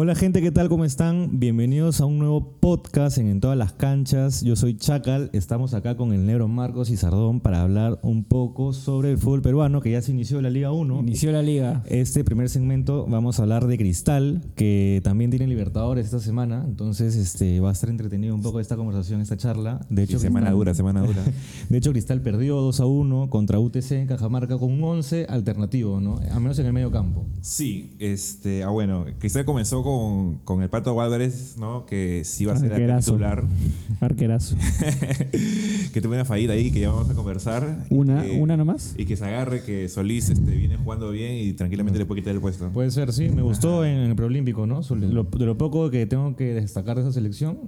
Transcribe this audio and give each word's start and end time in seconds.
Hola 0.00 0.14
gente, 0.14 0.40
¿qué 0.40 0.52
tal? 0.52 0.68
¿Cómo 0.68 0.84
están? 0.84 1.40
Bienvenidos 1.40 2.00
a 2.00 2.06
un 2.06 2.20
nuevo 2.20 2.52
podcast 2.60 3.18
en, 3.18 3.26
En 3.26 3.40
todas 3.40 3.58
las 3.58 3.72
canchas. 3.72 4.42
Yo 4.42 4.54
soy 4.54 4.76
Chacal, 4.76 5.28
estamos 5.32 5.74
acá 5.74 5.96
con 5.96 6.12
el 6.12 6.24
negro 6.24 6.46
Marcos 6.46 6.90
y 6.90 6.96
Sardón 6.96 7.40
para 7.40 7.62
hablar 7.62 7.98
un 8.02 8.22
poco 8.22 8.72
sobre 8.72 9.10
el 9.10 9.18
fútbol 9.18 9.42
peruano 9.42 9.80
que 9.80 9.90
ya 9.90 10.00
se 10.00 10.12
inició 10.12 10.40
la 10.40 10.50
Liga 10.50 10.70
1. 10.70 11.00
Inició 11.00 11.32
la 11.32 11.42
liga. 11.42 11.82
Este 11.86 12.22
primer 12.22 12.48
segmento 12.48 13.08
vamos 13.08 13.40
a 13.40 13.42
hablar 13.42 13.66
de 13.66 13.76
Cristal, 13.76 14.40
que 14.54 15.00
también 15.02 15.30
tiene 15.32 15.48
Libertadores 15.48 16.04
esta 16.04 16.20
semana, 16.20 16.64
entonces 16.64 17.16
este, 17.16 17.58
va 17.58 17.70
a 17.70 17.72
estar 17.72 17.90
entretenido 17.90 18.36
un 18.36 18.42
poco 18.42 18.60
esta 18.60 18.76
conversación, 18.76 19.20
esta 19.20 19.36
charla. 19.36 19.84
De 19.90 20.04
hecho, 20.04 20.20
Sí, 20.20 20.26
semana 20.26 20.46
Cristal- 20.46 20.58
dura, 20.58 20.74
semana 20.74 21.02
dura. 21.02 21.24
De 21.68 21.76
hecho, 21.76 21.90
Cristal 21.90 22.20
perdió 22.22 22.60
2 22.60 22.78
a 22.78 22.86
1 22.86 23.30
contra 23.30 23.58
UTC 23.58 23.90
en 23.90 24.06
Cajamarca 24.06 24.58
con 24.58 24.70
un 24.70 24.84
11 24.84 25.26
alternativo, 25.28 26.00
¿no? 26.00 26.20
A 26.30 26.38
menos 26.38 26.56
en 26.60 26.66
el 26.66 26.72
medio 26.72 26.92
campo. 26.92 27.26
Sí, 27.40 27.96
este, 27.98 28.62
ah, 28.62 28.68
bueno, 28.68 29.04
Cristal 29.18 29.44
comenzó 29.44 29.82
con, 29.82 29.87
con 30.44 30.62
el 30.62 30.68
Pato 30.68 31.00
Álvarez, 31.00 31.56
¿no? 31.58 31.86
Que 31.86 32.22
sí 32.24 32.44
va 32.44 32.54
a 32.54 32.58
ser 32.58 32.72
el 32.72 32.98
titular. 32.98 33.44
Arquerazo. 34.00 34.56
que 35.92 36.00
tuvo 36.00 36.14
una 36.14 36.24
fallita 36.24 36.52
ahí 36.52 36.70
que 36.70 36.80
ya 36.80 36.90
vamos 36.90 37.10
a 37.10 37.14
conversar. 37.14 37.86
Una, 37.90 38.22
que- 38.22 38.40
una 38.40 38.56
nomás. 38.56 38.94
Y 38.96 39.06
que 39.06 39.16
se 39.16 39.24
agarre, 39.24 39.62
que 39.62 39.88
Solís 39.88 40.28
este, 40.30 40.50
viene 40.52 40.76
jugando 40.76 41.10
bien 41.10 41.34
y 41.34 41.52
tranquilamente 41.52 41.98
le 41.98 42.06
puede 42.06 42.20
quitar 42.20 42.34
el 42.34 42.40
puesto. 42.40 42.68
Puede 42.70 42.90
ser, 42.90 43.12
sí. 43.12 43.28
Me 43.28 43.42
gustó 43.42 43.84
en 43.84 43.96
el 43.98 44.14
preolímpico, 44.14 44.66
¿no? 44.66 44.80
Lo- 44.90 45.24
de 45.24 45.46
lo 45.46 45.58
poco 45.58 45.90
que 45.90 46.06
tengo 46.06 46.36
que 46.36 46.54
destacar 46.54 46.96
de 46.96 47.02
esa 47.02 47.12
selección, 47.12 47.58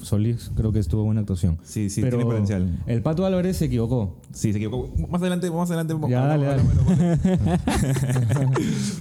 Solís 0.00 0.50
creo 0.56 0.72
que 0.72 0.78
estuvo 0.78 1.04
buena 1.04 1.20
actuación. 1.20 1.58
Sí, 1.62 1.90
sí, 1.90 2.00
Pero 2.00 2.18
tiene 2.18 2.30
potencial. 2.30 2.78
El 2.86 3.02
Pato 3.02 3.24
Álvarez 3.26 3.56
se 3.56 3.66
equivocó. 3.66 4.16
Sí, 4.32 4.52
se 4.52 4.58
equivocó. 4.58 4.90
Más 5.08 5.20
adelante, 5.20 5.50
más 5.50 5.70
adelante. 5.70 5.94
Ya, 6.08 6.26
dale, 6.26 6.46
dale. 6.46 6.62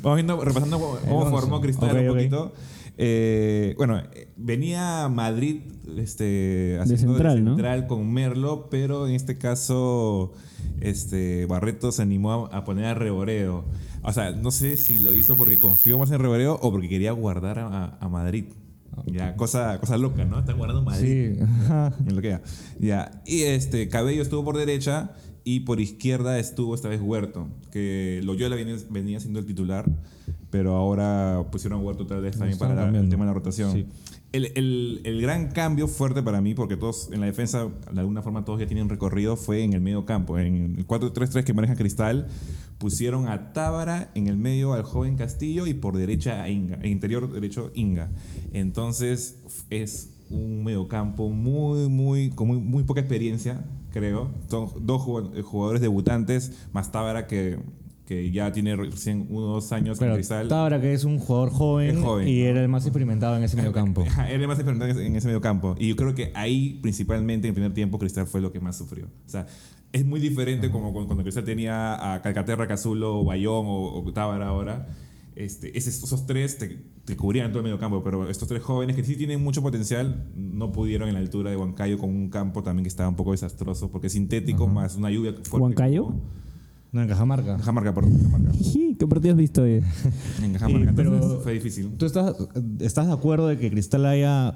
Vamos 0.02 0.16
viendo, 0.16 0.44
repasando 0.44 0.80
cómo, 0.80 1.30
formó 1.30 1.62
Cristal 1.62 1.98
un 1.98 2.08
poquito. 2.08 2.54
Eh, 2.98 3.74
bueno, 3.78 4.02
venía 4.38 5.10
Madrid 5.10 5.62
este, 5.98 6.78
haciendo 6.80 7.14
central, 7.14 7.44
¿no? 7.44 7.52
central 7.56 7.88
con 7.88 8.12
Merlo, 8.14 8.70
pero 8.70 9.08
en 9.08 9.16
este 9.16 9.38
caso 9.38 10.34
este, 10.82 11.46
Barreto 11.46 11.92
se 11.92 12.02
animó 12.02 12.48
a, 12.52 12.58
a 12.58 12.64
poner 12.64 12.86
a 12.86 12.94
Reboreo. 12.94 13.66
O 14.02 14.14
sea, 14.14 14.32
no 14.32 14.52
sé 14.52 14.78
si 14.78 15.00
lo 15.00 15.14
hizo 15.14 15.36
porque 15.36 15.58
confió 15.58 15.98
más 15.98 16.12
en 16.12 16.20
Reboreo 16.20 16.60
o 16.62 16.72
porque 16.72 16.88
quería 16.88 17.12
guardar 17.12 17.60
a, 17.60 17.98
a 18.00 18.10
Madrid. 18.10 18.46
Ya, 19.08 19.36
cosa, 19.36 19.78
cosa 19.80 19.98
loca, 19.98 20.24
¿no? 20.24 20.40
Están 20.40 20.58
guardando 20.58 20.82
Madrid. 20.82 21.36
Sí. 21.36 21.46
Me 22.06 22.14
lo 22.14 22.22
queda. 22.22 22.42
Ya. 22.80 23.22
Y 23.26 23.42
este, 23.42 23.90
Cabello 23.90 24.22
estuvo 24.22 24.46
por 24.46 24.58
derecha 24.58 25.12
y 25.44 25.62
por 25.62 25.80
izquierda 25.82 26.40
estuvo 26.40 26.74
esta 26.74 26.88
vez 26.88 27.02
Huerto, 27.02 27.50
que 27.72 28.22
Loyola 28.24 28.56
venía, 28.56 28.78
venía 28.90 29.20
siendo 29.20 29.40
el 29.40 29.46
titular, 29.46 29.86
pero 30.56 30.74
ahora 30.78 31.44
pusieron 31.52 31.82
a 31.82 31.84
Huerto 31.84 32.04
otra 32.04 32.18
vez 32.22 32.38
también 32.38 32.58
para 32.58 32.74
la- 32.76 32.98
el 32.98 33.10
tema 33.10 33.26
de 33.26 33.28
la 33.28 33.34
rotación. 33.34 33.74
Sí. 33.74 33.86
El, 34.32 34.46
el- 34.56 35.02
el 35.04 35.22
gran 35.22 35.52
cambio 35.52 35.90
fuerte 35.90 36.24
para 36.24 36.40
mí, 36.40 36.54
porque 36.54 36.78
todos 36.78 37.10
en 37.12 37.20
la 37.20 37.26
defensa, 37.26 37.68
de 37.92 38.00
alguna 38.00 38.22
forma 38.22 38.46
todos 38.46 38.62
ya 38.62 38.66
tienen 38.68 38.88
recorrido, 38.88 39.36
fue 39.36 39.64
en 39.64 39.74
el 39.74 39.82
medio 39.82 40.06
campo. 40.06 40.40
En 40.40 40.76
el 40.78 40.88
4-3-3 40.88 41.44
que 41.44 41.54
maneja 41.54 41.76
Cristal, 41.76 42.28
pusieron 42.78 43.28
a 43.28 43.52
Tábara 43.52 44.12
en 44.16 44.28
el 44.28 44.38
medio 44.38 44.72
al 44.72 44.84
joven 44.84 45.18
Castillo 45.18 45.68
y 45.68 45.74
por 45.74 45.98
derecha 45.98 46.42
a 46.42 46.50
Inga, 46.50 46.76
en 46.82 46.90
interior 46.90 47.30
derecho 47.34 47.72
Inga. 47.76 48.10
Entonces 48.54 49.40
es 49.70 50.12
un 50.30 50.64
mediocampo 50.64 51.30
muy, 51.32 51.90
muy, 51.90 52.30
con 52.30 52.48
muy, 52.48 52.60
muy 52.60 52.84
poca 52.84 53.02
experiencia, 53.02 53.66
creo. 53.92 54.32
Son 54.50 54.70
dos 54.86 55.02
jugad- 55.02 55.42
jugadores 55.42 55.82
debutantes, 55.82 56.54
más 56.72 56.92
Tábara 56.94 57.28
que, 57.28 57.60
que 58.06 58.32
ya 58.32 58.52
tiene 58.52 58.76
recién 58.76 59.26
uno 59.30 59.48
o 59.48 59.54
dos 59.54 59.72
años 59.72 59.98
Pero 60.00 60.14
Cristal. 60.14 60.48
Tábara, 60.48 60.80
que 60.80 60.94
es 60.94 61.04
un 61.04 61.18
jugador 61.20 61.50
joven, 61.50 62.02
joven. 62.02 62.28
y 62.28 62.42
era 62.42 62.62
el 62.62 62.70
más 62.70 62.86
experimentado 62.86 63.36
en 63.36 63.44
ese 63.44 63.58
medio 63.58 63.74
campo. 63.74 64.04
Ajá, 64.08 64.30
Era 64.30 64.42
el 64.42 64.48
más 64.48 64.60
experimentado 64.60 65.02
en 65.02 65.16
ese 65.16 65.28
medio 65.28 65.42
campo. 65.42 65.76
Y 65.80 65.90
yo 65.90 65.96
creo 65.96 66.14
que 66.14 66.32
ahí, 66.36 66.80
principalmente 66.82 67.48
en 67.48 67.52
el 67.52 67.56
primer 67.56 67.74
tiempo, 67.74 67.98
Cristal 67.98 68.28
fue 68.28 68.42
lo 68.42 68.52
que 68.52 68.60
más 68.60 68.78
sufrió. 68.78 69.06
O 69.06 69.30
sea, 69.30 69.48
es 69.92 70.06
muy 70.06 70.20
diferente 70.20 70.70
como 70.70 70.94
cuando, 70.94 71.24
Cristal 71.24 71.46
tenía 71.46 72.14
a 72.14 72.22
Calcaterra, 72.22 72.68
Cazulo, 72.68 73.24
Bayón 73.24 73.66
o, 73.66 74.04
o 74.04 74.14
Tábara 74.14 74.48
ahora. 74.48 74.88
Este, 75.36 75.78
esos, 75.78 76.26
tres 76.26 76.58
te, 76.58 76.80
te 77.04 77.18
cubrían 77.18 77.50
todo 77.50 77.60
el 77.60 77.66
medio 77.66 77.78
campo, 77.78 78.02
pero 78.04 78.30
estos 78.30 78.48
tres 78.48 78.64
jóvenes 78.64 78.96
que 78.96 79.04
sí 79.04 79.18
tienen 79.18 79.44
mucho 79.44 79.62
potencial 79.62 80.30
no 80.34 80.72
pudieron 80.72 81.10
en 81.10 81.16
la 81.16 81.20
altura 81.20 81.50
de 81.50 81.58
Huancayo 81.58 81.98
con 81.98 82.10
un 82.10 82.30
campo 82.30 82.64
también 82.64 82.84
que 82.86 82.90
estaba 82.90 83.10
un 83.10 83.18
poco 83.18 83.32
desastroso 83.32 83.92
porque 83.92 84.08
es 84.08 84.14
sintético 84.14 84.68
más 84.68 84.96
una 84.96 85.12
lluvia 85.12 85.34
fuerte. 85.34 85.58
¿Huancayo? 85.58 86.14
No, 86.96 87.02
en 87.02 87.10
Cajamarca. 87.10 87.58
Cajamarca, 87.58 87.94
perdón. 87.94 88.18
Cajamarca. 88.18 88.52
¿Qué 88.98 89.06
partido 89.08 89.34
has 89.34 89.38
visto 89.38 89.64
hoy? 89.64 89.82
En 90.42 90.54
Cajamarca, 90.54 90.94
pero- 90.96 91.14
entonces 91.14 91.40
fue 91.44 91.52
difícil. 91.52 91.90
¿Tú 91.98 92.06
estás, 92.06 92.34
estás 92.80 93.08
de 93.08 93.12
acuerdo 93.14 93.48
de 93.50 93.58
que 93.58 93.70
Cristal 93.70 94.06
haya 94.06 94.56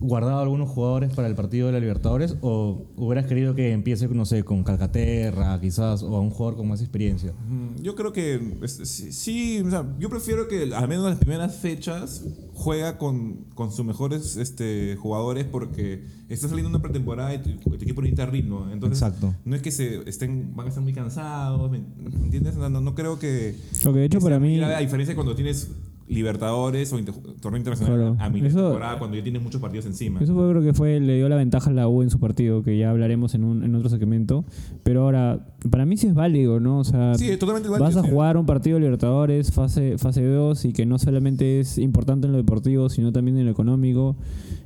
guardado 0.00 0.40
algunos 0.40 0.68
jugadores 0.70 1.14
para 1.14 1.28
el 1.28 1.34
partido 1.34 1.66
de 1.66 1.74
la 1.74 1.80
Libertadores? 1.80 2.36
¿O 2.40 2.86
hubieras 2.96 3.26
querido 3.26 3.54
que 3.54 3.72
empiece, 3.72 4.08
no 4.08 4.24
sé, 4.24 4.42
con 4.42 4.64
Calcaterra, 4.64 5.60
quizás, 5.60 6.02
o 6.02 6.16
a 6.16 6.20
un 6.20 6.30
jugador 6.30 6.56
con 6.56 6.68
más 6.68 6.80
experiencia? 6.80 7.32
Mm, 7.48 7.82
Yo 7.82 7.94
creo 7.94 8.12
que 8.12 8.40
sí, 8.66 9.12
sí, 9.12 9.60
o 9.64 9.70
sea, 9.70 9.86
yo 9.98 10.08
prefiero 10.08 10.48
que 10.48 10.74
al 10.74 10.88
menos 10.88 11.04
en 11.04 11.10
las 11.10 11.18
primeras 11.18 11.56
fechas 11.56 12.24
juega 12.54 12.98
con, 12.98 13.44
con 13.54 13.72
sus 13.72 13.84
mejores 13.84 14.36
este, 14.36 14.96
jugadores 14.96 15.44
porque 15.44 16.04
está 16.28 16.48
saliendo 16.48 16.68
una 16.70 16.82
pretemporada 16.82 17.34
y 17.34 17.38
tu, 17.38 17.50
tu 17.56 17.74
equipo 17.74 18.02
necesita 18.02 18.26
ritmo. 18.26 18.68
Entonces, 18.72 19.02
Exacto. 19.02 19.34
no 19.44 19.56
es 19.56 19.62
que 19.62 19.70
se 19.70 20.08
estén, 20.08 20.54
van 20.54 20.66
a 20.66 20.68
estar 20.68 20.82
muy 20.82 20.92
cansados, 20.92 21.70
¿me 21.70 21.78
entiendes? 22.24 22.56
No, 22.56 22.68
no, 22.68 22.94
creo 22.94 23.18
que... 23.18 23.54
Lo 23.84 23.92
que 23.92 24.00
de 24.00 24.04
hecho 24.06 24.20
para 24.20 24.38
mí. 24.38 24.56
grave, 24.58 24.74
A 24.74 24.80
diferencia 24.80 25.14
cuando 25.14 25.34
tienes 25.34 25.70
Libertadores 26.10 26.92
o 26.92 26.98
inter- 26.98 27.14
torneo 27.40 27.58
internacional 27.58 27.94
Claro. 27.96 28.16
a 28.18 28.28
mi 28.30 28.40
Eso- 28.44 28.62
temporada 28.64 28.98
cuando 28.98 29.16
ya 29.16 29.22
tienes 29.22 29.42
muchos 29.42 29.60
partidos 29.60 29.86
encima. 29.86 30.20
Eso 30.20 30.34
fue 30.34 30.48
creo 30.50 30.60
que 30.62 30.74
fue, 30.74 30.98
le 31.00 31.16
dio 31.16 31.28
la 31.28 31.36
ventaja 31.36 31.70
a 31.70 31.72
la 31.72 31.86
U 31.88 32.02
en 32.02 32.10
su 32.10 32.18
partido, 32.18 32.62
que 32.62 32.76
ya 32.76 32.90
hablaremos 32.90 33.34
en, 33.34 33.44
un, 33.44 33.62
en 33.62 33.74
otro 33.74 33.88
segmento. 33.88 34.44
Pero 34.82 35.02
ahora, 35.04 35.46
para 35.70 35.86
mí 35.86 35.96
sí 35.96 36.08
es 36.08 36.14
válido, 36.14 36.58
¿no? 36.60 36.80
O 36.80 36.84
sea, 36.84 37.14
Sí, 37.14 37.28
es 37.30 37.38
totalmente 37.38 37.68
vas 37.68 37.78
válido, 37.80 38.00
a 38.00 38.02
sí. 38.04 38.10
jugar 38.10 38.36
un 38.36 38.46
partido 38.46 38.74
de 38.76 38.80
Libertadores, 38.82 39.52
fase, 39.52 39.98
fase 39.98 40.24
2, 40.26 40.64
y 40.64 40.72
que 40.72 40.84
no 40.84 40.98
solamente 40.98 41.60
es 41.60 41.78
importante 41.78 42.26
en 42.26 42.32
lo 42.32 42.38
deportivo, 42.38 42.88
sino 42.88 43.12
también 43.12 43.38
en 43.38 43.44
lo 43.46 43.52
económico. 43.52 44.16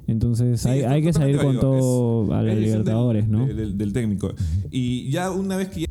Entonces 0.06 0.60
Sí, 0.60 0.68
hay, 0.68 0.82
hay 0.82 1.02
que 1.02 1.12
salir 1.12 1.36
con 1.36 1.46
válido. 1.46 1.60
todo 1.60 2.24
Es- 2.24 2.30
a 2.30 2.42
los 2.42 2.54
del- 2.54 2.64
Libertadores, 2.64 3.28
¿no? 3.28 3.46
del- 3.46 3.56
del- 3.56 3.78
del 3.78 3.92
técnico. 3.92 4.32
Y 4.70 5.10
ya 5.10 5.30
una 5.30 5.56
vez 5.56 5.68
que 5.68 5.80
ya 5.82 5.86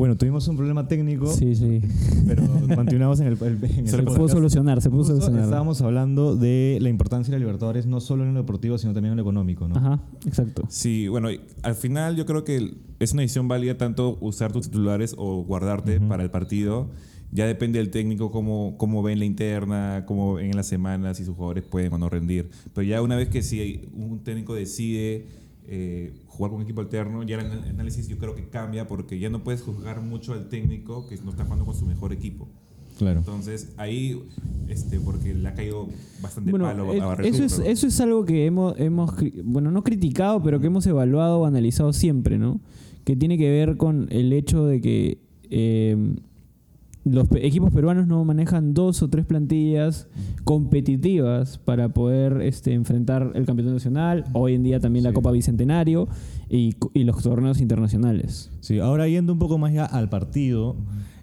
Bueno, 0.00 0.16
tuvimos 0.16 0.48
un 0.48 0.56
problema 0.56 0.88
técnico, 0.88 1.26
Sí, 1.26 1.54
sí. 1.54 1.82
pero 2.26 2.42
continuamos 2.74 3.20
en 3.20 3.26
el, 3.26 3.32
el- 3.42 3.62
en 3.64 3.78
el 3.80 3.88
Se 3.88 4.02
pudo 4.02 4.28
solucionar, 4.30 4.80
se 4.80 4.88
pudo 4.88 5.04
solucionar. 5.04 5.44
Estábamos 5.44 5.82
hablando 5.82 6.36
de 6.36 6.78
la 6.80 6.88
importancia 6.88 7.30
de 7.30 7.38
la 7.38 7.40
Libertadores, 7.44 7.84
no 7.84 8.00
solo 8.00 8.24
en 8.24 8.32
lo 8.32 8.40
deportivo, 8.40 8.78
sino 8.78 8.94
también 8.94 9.12
en 9.12 9.16
lo 9.18 9.22
económico, 9.24 9.68
¿no? 9.68 9.76
Ajá, 9.76 10.00
exacto. 10.24 10.62
Sí, 10.70 11.06
bueno, 11.08 11.28
al 11.62 11.74
final 11.74 12.16
yo 12.16 12.24
creo 12.24 12.44
que 12.44 12.76
es 12.98 13.12
una 13.12 13.20
decisión 13.20 13.46
válida 13.46 13.76
tanto 13.76 14.16
usar 14.22 14.52
tus 14.52 14.70
titulares 14.70 15.14
o 15.18 15.44
guardarte 15.44 16.00
para 16.00 16.22
el 16.22 16.30
partido. 16.30 16.88
Ya 17.30 17.44
depende 17.46 17.78
del 17.78 17.90
técnico 17.90 18.30
cómo, 18.30 18.76
cómo 18.78 19.02
ven 19.02 19.18
la 19.18 19.26
interna, 19.26 20.04
cómo 20.06 20.32
ven 20.36 20.46
en 20.46 20.56
las 20.56 20.66
semanas, 20.66 21.18
si 21.18 21.26
sus 21.26 21.34
jugadores 21.36 21.62
pueden 21.64 21.92
o 21.92 21.98
no 21.98 22.08
rendir. 22.08 22.48
Pero 22.74 22.86
ya 22.88 23.02
una 23.02 23.16
vez 23.16 23.28
que 23.28 23.42
si 23.42 23.82
un 23.94 24.20
técnico 24.24 24.54
decide 24.54 25.26
eh, 25.68 26.14
jugar 26.40 26.52
con 26.52 26.56
un 26.60 26.62
equipo 26.64 26.80
alterno, 26.80 27.22
ya 27.22 27.38
el 27.38 27.52
análisis 27.68 28.08
yo 28.08 28.16
creo 28.16 28.34
que 28.34 28.48
cambia 28.48 28.86
porque 28.86 29.18
ya 29.18 29.28
no 29.28 29.44
puedes 29.44 29.60
juzgar 29.60 30.00
mucho 30.00 30.32
al 30.32 30.48
técnico 30.48 31.06
que 31.06 31.18
no 31.18 31.32
está 31.32 31.44
jugando 31.44 31.66
con 31.66 31.74
su 31.74 31.84
mejor 31.84 32.14
equipo. 32.14 32.48
Claro. 32.96 33.18
Entonces 33.18 33.74
ahí, 33.76 34.22
este, 34.66 34.98
porque 35.00 35.34
le 35.34 35.46
ha 35.46 35.52
caído 35.52 35.88
bastante 36.22 36.50
Bueno, 36.50 36.64
palo 36.64 36.90
a 37.02 37.06
Barreto, 37.06 37.28
eso, 37.28 37.44
es, 37.44 37.54
pero- 37.56 37.68
eso 37.68 37.86
es 37.88 38.00
algo 38.00 38.24
que 38.24 38.46
hemos, 38.46 38.74
hemos, 38.80 39.12
bueno, 39.44 39.70
no 39.70 39.84
criticado, 39.84 40.42
pero 40.42 40.60
que 40.60 40.68
hemos 40.68 40.86
evaluado 40.86 41.40
o 41.40 41.44
analizado 41.44 41.92
siempre, 41.92 42.38
¿no? 42.38 42.58
Que 43.04 43.16
tiene 43.16 43.36
que 43.36 43.50
ver 43.50 43.76
con 43.76 44.08
el 44.10 44.32
hecho 44.32 44.64
de 44.64 44.80
que 44.80 45.18
eh, 45.50 46.14
los 47.04 47.28
equipos 47.36 47.72
peruanos 47.72 48.06
no 48.06 48.24
manejan 48.24 48.74
dos 48.74 49.02
o 49.02 49.08
tres 49.08 49.24
plantillas 49.24 50.08
competitivas 50.44 51.58
para 51.58 51.88
poder 51.88 52.42
este, 52.42 52.74
enfrentar 52.74 53.32
el 53.34 53.46
campeonato 53.46 53.74
nacional, 53.74 54.24
hoy 54.32 54.54
en 54.54 54.62
día 54.62 54.80
también 54.80 55.04
la. 55.04 55.10
Copa 55.12 55.32
Bicentenario 55.32 56.08
y, 56.48 56.74
los 56.94 57.22
torneos 57.22 57.60
internacionales. 57.60 58.50
Sí, 58.60 58.78
ahora 58.78 59.08
yendo 59.08 59.32
un 59.32 59.38
poco 59.38 59.58
más 59.58 59.72
ya 59.72 59.84
al 59.84 60.08
partido, 60.08 60.76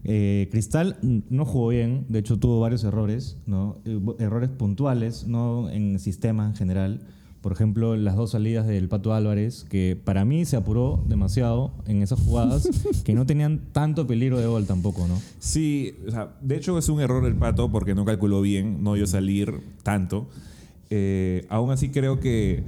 eh, 0.03 0.47
Cristal 0.51 0.97
no 1.01 1.45
jugó 1.45 1.69
bien, 1.69 2.05
de 2.09 2.19
hecho 2.19 2.37
tuvo 2.37 2.59
varios 2.59 2.83
errores, 2.83 3.37
¿no? 3.45 3.77
Eh, 3.85 3.99
errores 4.19 4.49
puntuales, 4.49 5.27
no 5.27 5.69
en 5.69 5.99
sistema 5.99 6.47
en 6.47 6.55
general. 6.55 7.01
Por 7.41 7.51
ejemplo, 7.51 7.95
las 7.95 8.15
dos 8.15 8.31
salidas 8.31 8.67
del 8.67 8.89
Pato 8.89 9.13
Álvarez, 9.13 9.65
que 9.69 9.95
para 10.01 10.25
mí 10.25 10.45
se 10.45 10.57
apuró 10.57 11.03
demasiado 11.07 11.71
en 11.85 12.01
esas 12.01 12.19
jugadas, 12.19 12.69
que 13.05 13.13
no 13.13 13.25
tenían 13.25 13.59
tanto 13.71 14.07
peligro 14.07 14.39
de 14.39 14.47
gol 14.47 14.65
tampoco, 14.65 15.07
¿no? 15.07 15.21
Sí, 15.39 15.95
o 16.07 16.11
sea, 16.11 16.35
de 16.41 16.57
hecho 16.57 16.77
es 16.77 16.89
un 16.89 16.99
error 16.99 17.25
el 17.25 17.35
pato 17.35 17.71
porque 17.71 17.95
no 17.95 18.05
calculó 18.05 18.41
bien, 18.41 18.83
no 18.83 18.95
dio 18.95 19.05
salir 19.07 19.61
tanto. 19.83 20.27
Eh, 20.89 21.45
aún 21.49 21.71
así 21.71 21.89
creo 21.89 22.19
que, 22.19 22.63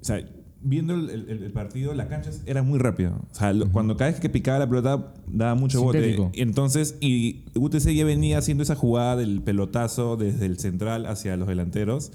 o 0.00 0.04
sea, 0.04 0.24
viendo 0.64 0.94
el, 0.94 1.10
el- 1.10 1.42
el 1.44 1.50
partido, 1.52 1.94
la 1.94 2.08
cancha 2.08 2.30
era 2.46 2.62
muy 2.62 2.78
rápida. 2.78 3.12
O 3.30 3.34
sea, 3.34 3.52
lo- 3.52 3.70
cuando 3.70 3.96
cada 3.96 4.10
vez 4.10 4.18
que 4.20 4.28
picaba 4.28 4.58
la 4.58 4.68
pelota, 4.68 5.12
daba 5.28 5.54
mucho 5.54 5.78
Sintético. 5.80 6.24
bote. 6.24 6.42
Entonces, 6.42 6.96
y 7.00 7.42
UTC 7.54 7.94
ya 7.94 8.04
venía 8.04 8.38
haciendo 8.38 8.62
esa 8.62 8.74
jugada 8.74 9.16
del 9.16 9.40
pelotazo 9.42 10.16
desde 10.16 10.46
el 10.46 10.58
central 10.58 11.06
hacia 11.06 11.36
los 11.36 11.46
delanteros. 11.48 12.10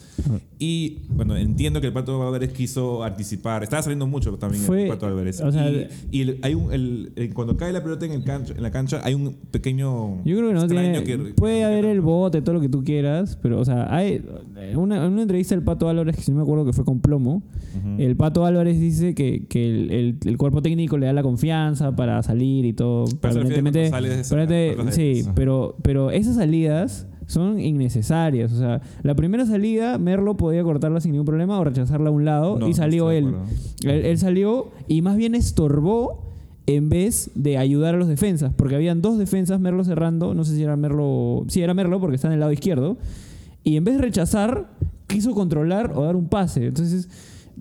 Y 0.57 0.99
bueno, 1.09 1.37
entiendo 1.37 1.79
que 1.81 1.87
el 1.87 1.93
Pato 1.93 2.21
Álvarez 2.25 2.51
quiso 2.51 3.03
anticipar. 3.03 3.63
Estaba 3.63 3.81
saliendo 3.83 4.07
mucho 4.07 4.33
también 4.37 4.63
Fue- 4.63 4.83
el 4.83 4.89
Pato 4.89 5.05
Álvarez. 5.05 5.39
o 5.41 5.51
sea, 5.51 5.69
y 5.69 5.87
y 6.11 6.39
hay 6.41 6.53
un, 6.53 6.73
el- 6.73 7.31
cuando 7.33 7.55
cae 7.55 7.71
la 7.71 7.81
pelota 7.83 8.05
en, 8.05 8.11
el 8.11 8.23
cancha, 8.23 8.53
en 8.55 8.61
la 8.63 8.71
cancha, 8.71 8.99
hay 9.03 9.13
un 9.13 9.33
pequeño. 9.51 10.23
Yo 10.25 10.37
creo 10.37 10.47
que 10.49 10.53
no 10.55 10.67
tiene. 10.67 11.03
que- 11.03 11.17
puede 11.35 11.63
haber 11.63 11.85
el 11.85 12.01
bote, 12.01 12.41
todo 12.41 12.55
lo 12.55 12.61
que 12.61 12.69
tú 12.69 12.83
quieras, 12.83 13.37
pero, 13.41 13.59
o 13.59 13.65
sea, 13.65 13.93
hay. 13.95 14.25
Una, 14.75 15.05
en 15.05 15.13
una 15.13 15.21
entrevista 15.21 15.55
del 15.55 15.63
Pato 15.63 15.87
Álvarez, 15.89 16.15
que 16.15 16.21
si 16.21 16.31
no 16.31 16.37
me 16.37 16.43
acuerdo 16.43 16.65
que 16.65 16.73
fue 16.73 16.83
con 16.85 16.99
plomo, 16.99 17.41
el 17.97 18.15
Pato 18.15 18.38
Álvarez 18.45 18.79
dice 18.79 19.13
que, 19.15 19.45
que 19.47 19.67
el, 19.69 19.91
el- 19.91 20.17
el 20.25 20.37
cuerpo 20.37 20.61
técnico 20.61 20.97
le 20.97 21.05
da 21.07 21.13
la 21.13 21.23
confianza 21.23 21.95
para 21.95 22.21
salir 22.23 22.65
y 22.65 22.73
todo. 22.73 23.05
Pero 23.21 23.33
sí, 24.91 25.21
sale- 25.23 25.33
pero, 25.35 25.75
pero 25.81 26.11
esas 26.11 26.35
salidas 26.35 27.07
son 27.27 27.59
innecesarias. 27.59 28.51
O 28.53 28.57
sea, 28.57 28.81
la 29.03 29.15
primera 29.15 29.45
salida, 29.45 29.97
Merlo 29.97 30.35
podía 30.37 30.63
cortarla 30.63 30.99
sin 30.99 31.11
ningún 31.11 31.25
problema 31.27 31.59
o 31.59 31.63
rechazarla 31.63 32.09
a 32.09 32.11
un 32.11 32.25
lado 32.25 32.57
No, 32.59 32.67
y 32.67 32.73
salió 32.73 33.11
él. 33.11 33.35
Él 33.83 34.17
salió 34.17 34.71
y 34.87 35.01
más 35.01 35.15
bien 35.17 35.35
estorbó 35.35 36.27
en 36.65 36.89
vez 36.89 37.31
de 37.35 37.57
ayudar 37.57 37.95
a 37.95 37.97
los 37.97 38.07
defensas, 38.07 38.53
porque 38.55 38.75
habían 38.75 39.01
dos 39.01 39.17
defensas, 39.17 39.59
Merlo 39.59 39.83
cerrando, 39.83 40.33
no 40.35 40.43
sé 40.43 40.55
si 40.55 40.61
era 40.63 40.75
Merlo, 40.75 41.43
sí 41.47 41.61
era 41.63 41.73
Merlo 41.73 41.99
porque 41.99 42.15
está 42.15 42.27
en 42.27 42.33
el 42.35 42.39
lado 42.41 42.51
izquierdo, 42.51 42.97
y 43.63 43.75
en 43.75 43.83
vez 43.83 43.95
de 43.95 44.01
rechazar, 44.03 44.69
quiso 45.07 45.33
controlar 45.33 45.93
o 45.95 46.03
dar 46.03 46.15
un 46.15 46.29
pase. 46.29 46.67
Entonces, 46.67 47.09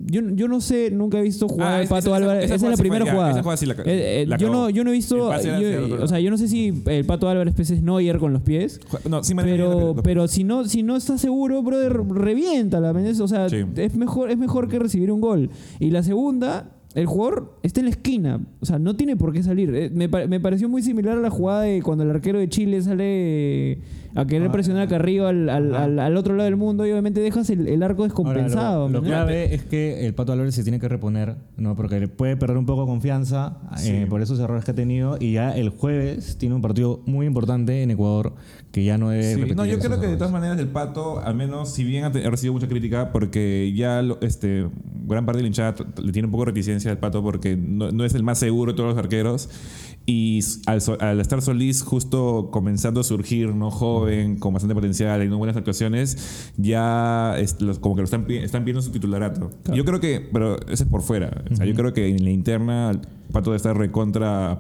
yo, 0.07 0.23
yo 0.35 0.49
no 0.49 0.61
sé, 0.61 0.91
nunca 0.91 1.19
he 1.19 1.23
visto 1.23 1.49
jugar 1.49 1.69
Ah, 1.69 1.77
al 1.79 1.89
Pato 1.89 2.09
esa- 2.09 2.17
Álvarez. 2.17 2.45
esa 2.45 2.55
Esa, 2.55 2.67
es 2.67 2.71
la 2.71 2.77
fue- 2.77 2.83
primera 2.83 3.11
jugada. 3.11 3.31
esa 3.33 3.43
jugada 3.43 3.57
sí 3.57 3.67
la- 3.67 3.75
Eh, 3.75 4.23
eh, 4.23 4.27
la 4.27 4.37
yo, 4.37 4.51
no, 4.51 4.71
yo 4.71 4.85
no 4.85 4.91
he 4.91 4.95
visto. 4.95 5.17
Yo- 5.17 6.03
o 6.03 6.07
sea, 6.09 6.21
yo 6.21 6.31
no 6.31 6.39
sé 6.39 6.49
si 6.49 6.73
el 6.87 7.05
Pato 7.05 7.29
Álvarez 7.29 7.55
pues, 7.55 7.71
es 7.71 7.83
Neuer 7.83 8.19
con 8.19 8.33
los 8.33 8.43
pies. 8.43 8.81
No, 9.09 9.23
sí 9.25 9.35
Pero, 9.35 9.95
pero 10.03 10.29
si 10.29 10.45
no, 10.45 10.65
si 10.67 10.83
no 10.83 10.97
estás 10.97 11.21
seguro, 11.21 11.63
brother, 11.63 12.01
reviéntala, 12.09 12.93
¿me 12.93 13.01
entiendes? 13.01 13.21
O 13.21 13.29
sea, 13.29 13.49
Sí. 13.49 13.65
es 13.77 13.95
mejor, 13.97 14.31
es 14.31 14.39
mejor 14.39 14.69
que 14.69 14.79
recibir 14.79 15.11
un 15.11 15.21
gol. 15.21 15.51
Y 15.81 15.91
la 15.91 16.03
segunda, 16.03 16.71
el 16.95 17.07
jugador 17.07 17.59
está 17.63 17.81
en 17.81 17.85
la 17.87 17.91
esquina. 17.91 18.41
O 18.61 18.67
sea, 18.67 18.79
no 18.79 18.97
tiene 18.97 19.17
por 19.17 19.33
qué 19.33 19.43
salir. 19.43 19.75
Eh, 19.75 19.91
Me, 19.93 20.09
me 20.09 20.41
pareció 20.41 20.69
muy 20.69 20.83
similar 20.83 21.19
a 21.19 21.21
la 21.21 21.31
jugada 21.31 21.63
de 21.63 21.83
cuando 21.83 22.05
el 22.05 22.11
arquero 22.11 22.39
de 22.39 22.49
Chile 22.49 22.81
sale 22.83 23.79
a 24.15 24.25
querer 24.27 24.49
Ah, 24.49 24.53
presionar 24.53 24.83
acá 24.85 24.97
arriba 24.97 25.29
al, 25.29 25.49
al- 25.49 25.75
al- 25.75 25.99
al 25.99 26.17
otro 26.17 26.35
lado 26.35 26.45
del 26.47 26.57
mundo 26.57 26.87
y 26.87 26.91
obviamente 26.91 27.21
dejas 27.21 27.51
el, 27.51 27.69
el 27.69 27.83
arco 27.83 28.03
Ahora, 28.03 28.09
descompensado. 28.15 28.89
lo, 28.89 28.93
lo 28.95 29.03
¿me 29.03 29.09
entiendes? 29.09 29.25
clave 29.25 29.55
es 29.55 29.65
que 29.65 30.07
el 30.07 30.15
Pato 30.15 30.33
Álvarez 30.33 30.55
se 30.55 30.63
tiene 30.63 30.81
que 30.81 30.89
reponer, 30.89 31.37
¿no? 31.57 31.77
Porque 31.77 32.01
le 32.01 32.09
puede 32.09 32.37
perder 32.37 32.57
un 32.57 32.67
poco 32.67 32.83
de 32.83 32.87
confianza 32.89 33.59
eh, 33.85 34.07
por 34.09 34.23
esos 34.23 34.39
errores 34.41 34.65
que 34.65 34.71
ha 34.71 34.75
tenido. 34.75 35.17
Y 35.21 35.33
ya 35.33 35.55
el 35.57 35.69
jueves 35.69 36.37
tiene 36.39 36.55
un 36.55 36.63
partido 36.63 37.01
muy 37.07 37.27
importante 37.27 37.83
en 37.83 37.91
Ecuador 37.91 38.35
que 38.73 38.85
ya 38.85 38.99
no 38.99 39.09
debe 39.11 39.23
Sí, 39.25 39.35
repetir 39.37 39.57
no, 39.57 39.65
yo 39.65 39.79
creo 39.79 39.99
que 40.01 40.07
de 40.09 40.17
todas 40.17 40.33
maneras 40.33 40.59
el 40.59 40.69
Pato, 40.69 41.21
al 41.21 41.35
menos 41.35 41.73
si 41.73 41.85
bien 41.85 42.05
ha, 42.05 42.11
recibido 42.11 42.53
mucha 42.53 42.69
crítica, 42.69 43.13
porque 43.13 43.73
ya 43.75 44.03
lo- 44.03 44.19
este, 44.21 44.67
gran 45.07 45.25
parte 45.25 45.39
de 45.39 45.43
la 45.43 45.49
hinchada 45.49 45.75
le 46.03 46.13
tiene 46.13 46.27
un 46.27 46.33
poco 46.33 46.45
de 46.45 46.51
reticencia 46.51 46.91
al 46.91 46.99
Pato 46.99 47.23
porque 47.23 47.57
no, 47.57 47.91
no 47.93 48.05
es 48.05 48.15
el 48.15 48.23
más 48.23 48.39
seguro 48.39 48.73
de 48.73 48.77
todos 48.77 48.91
los 48.91 48.99
arqueros. 48.99 49.49
Y 50.11 50.41
al, 50.65 50.81
al 51.01 51.21
estar 51.21 51.43
Solís 51.43 51.83
justo 51.83 52.49
comenzando 52.51 53.01
a 53.01 53.05
surgir, 53.05 53.55
¿no? 53.55 53.71
Joven, 53.71 54.37
con 54.39 54.55
bastante 54.55 54.75
potencial 54.75 55.23
y 55.23 55.29
no 55.29 55.37
buenas 55.37 55.55
actuaciones, 55.55 56.51
ya 56.57 57.39
es- 57.39 57.61
los- 57.61 57.79
como 57.79 57.95
que 57.95 58.01
lo 58.01 58.05
están, 58.07 58.25
están 58.31 58.65
viendo 58.65 58.81
su 58.81 58.91
titularato. 58.91 59.51
Yo 59.75 59.85
creo 59.85 60.01
que, 60.01 60.27
pero 60.33 60.57
eso 60.63 60.85
es 60.85 60.89
por 60.89 61.03
fuera. 61.03 61.45
O 61.53 61.57
sea, 61.57 61.67
yo 61.67 61.75
creo 61.75 61.93
que 61.93 62.09
en 62.09 62.25
la 62.25 62.31
interna 62.31 62.99
Pato 63.31 63.51
debe 63.51 63.59
estar 63.59 63.77
recontra 63.77 64.59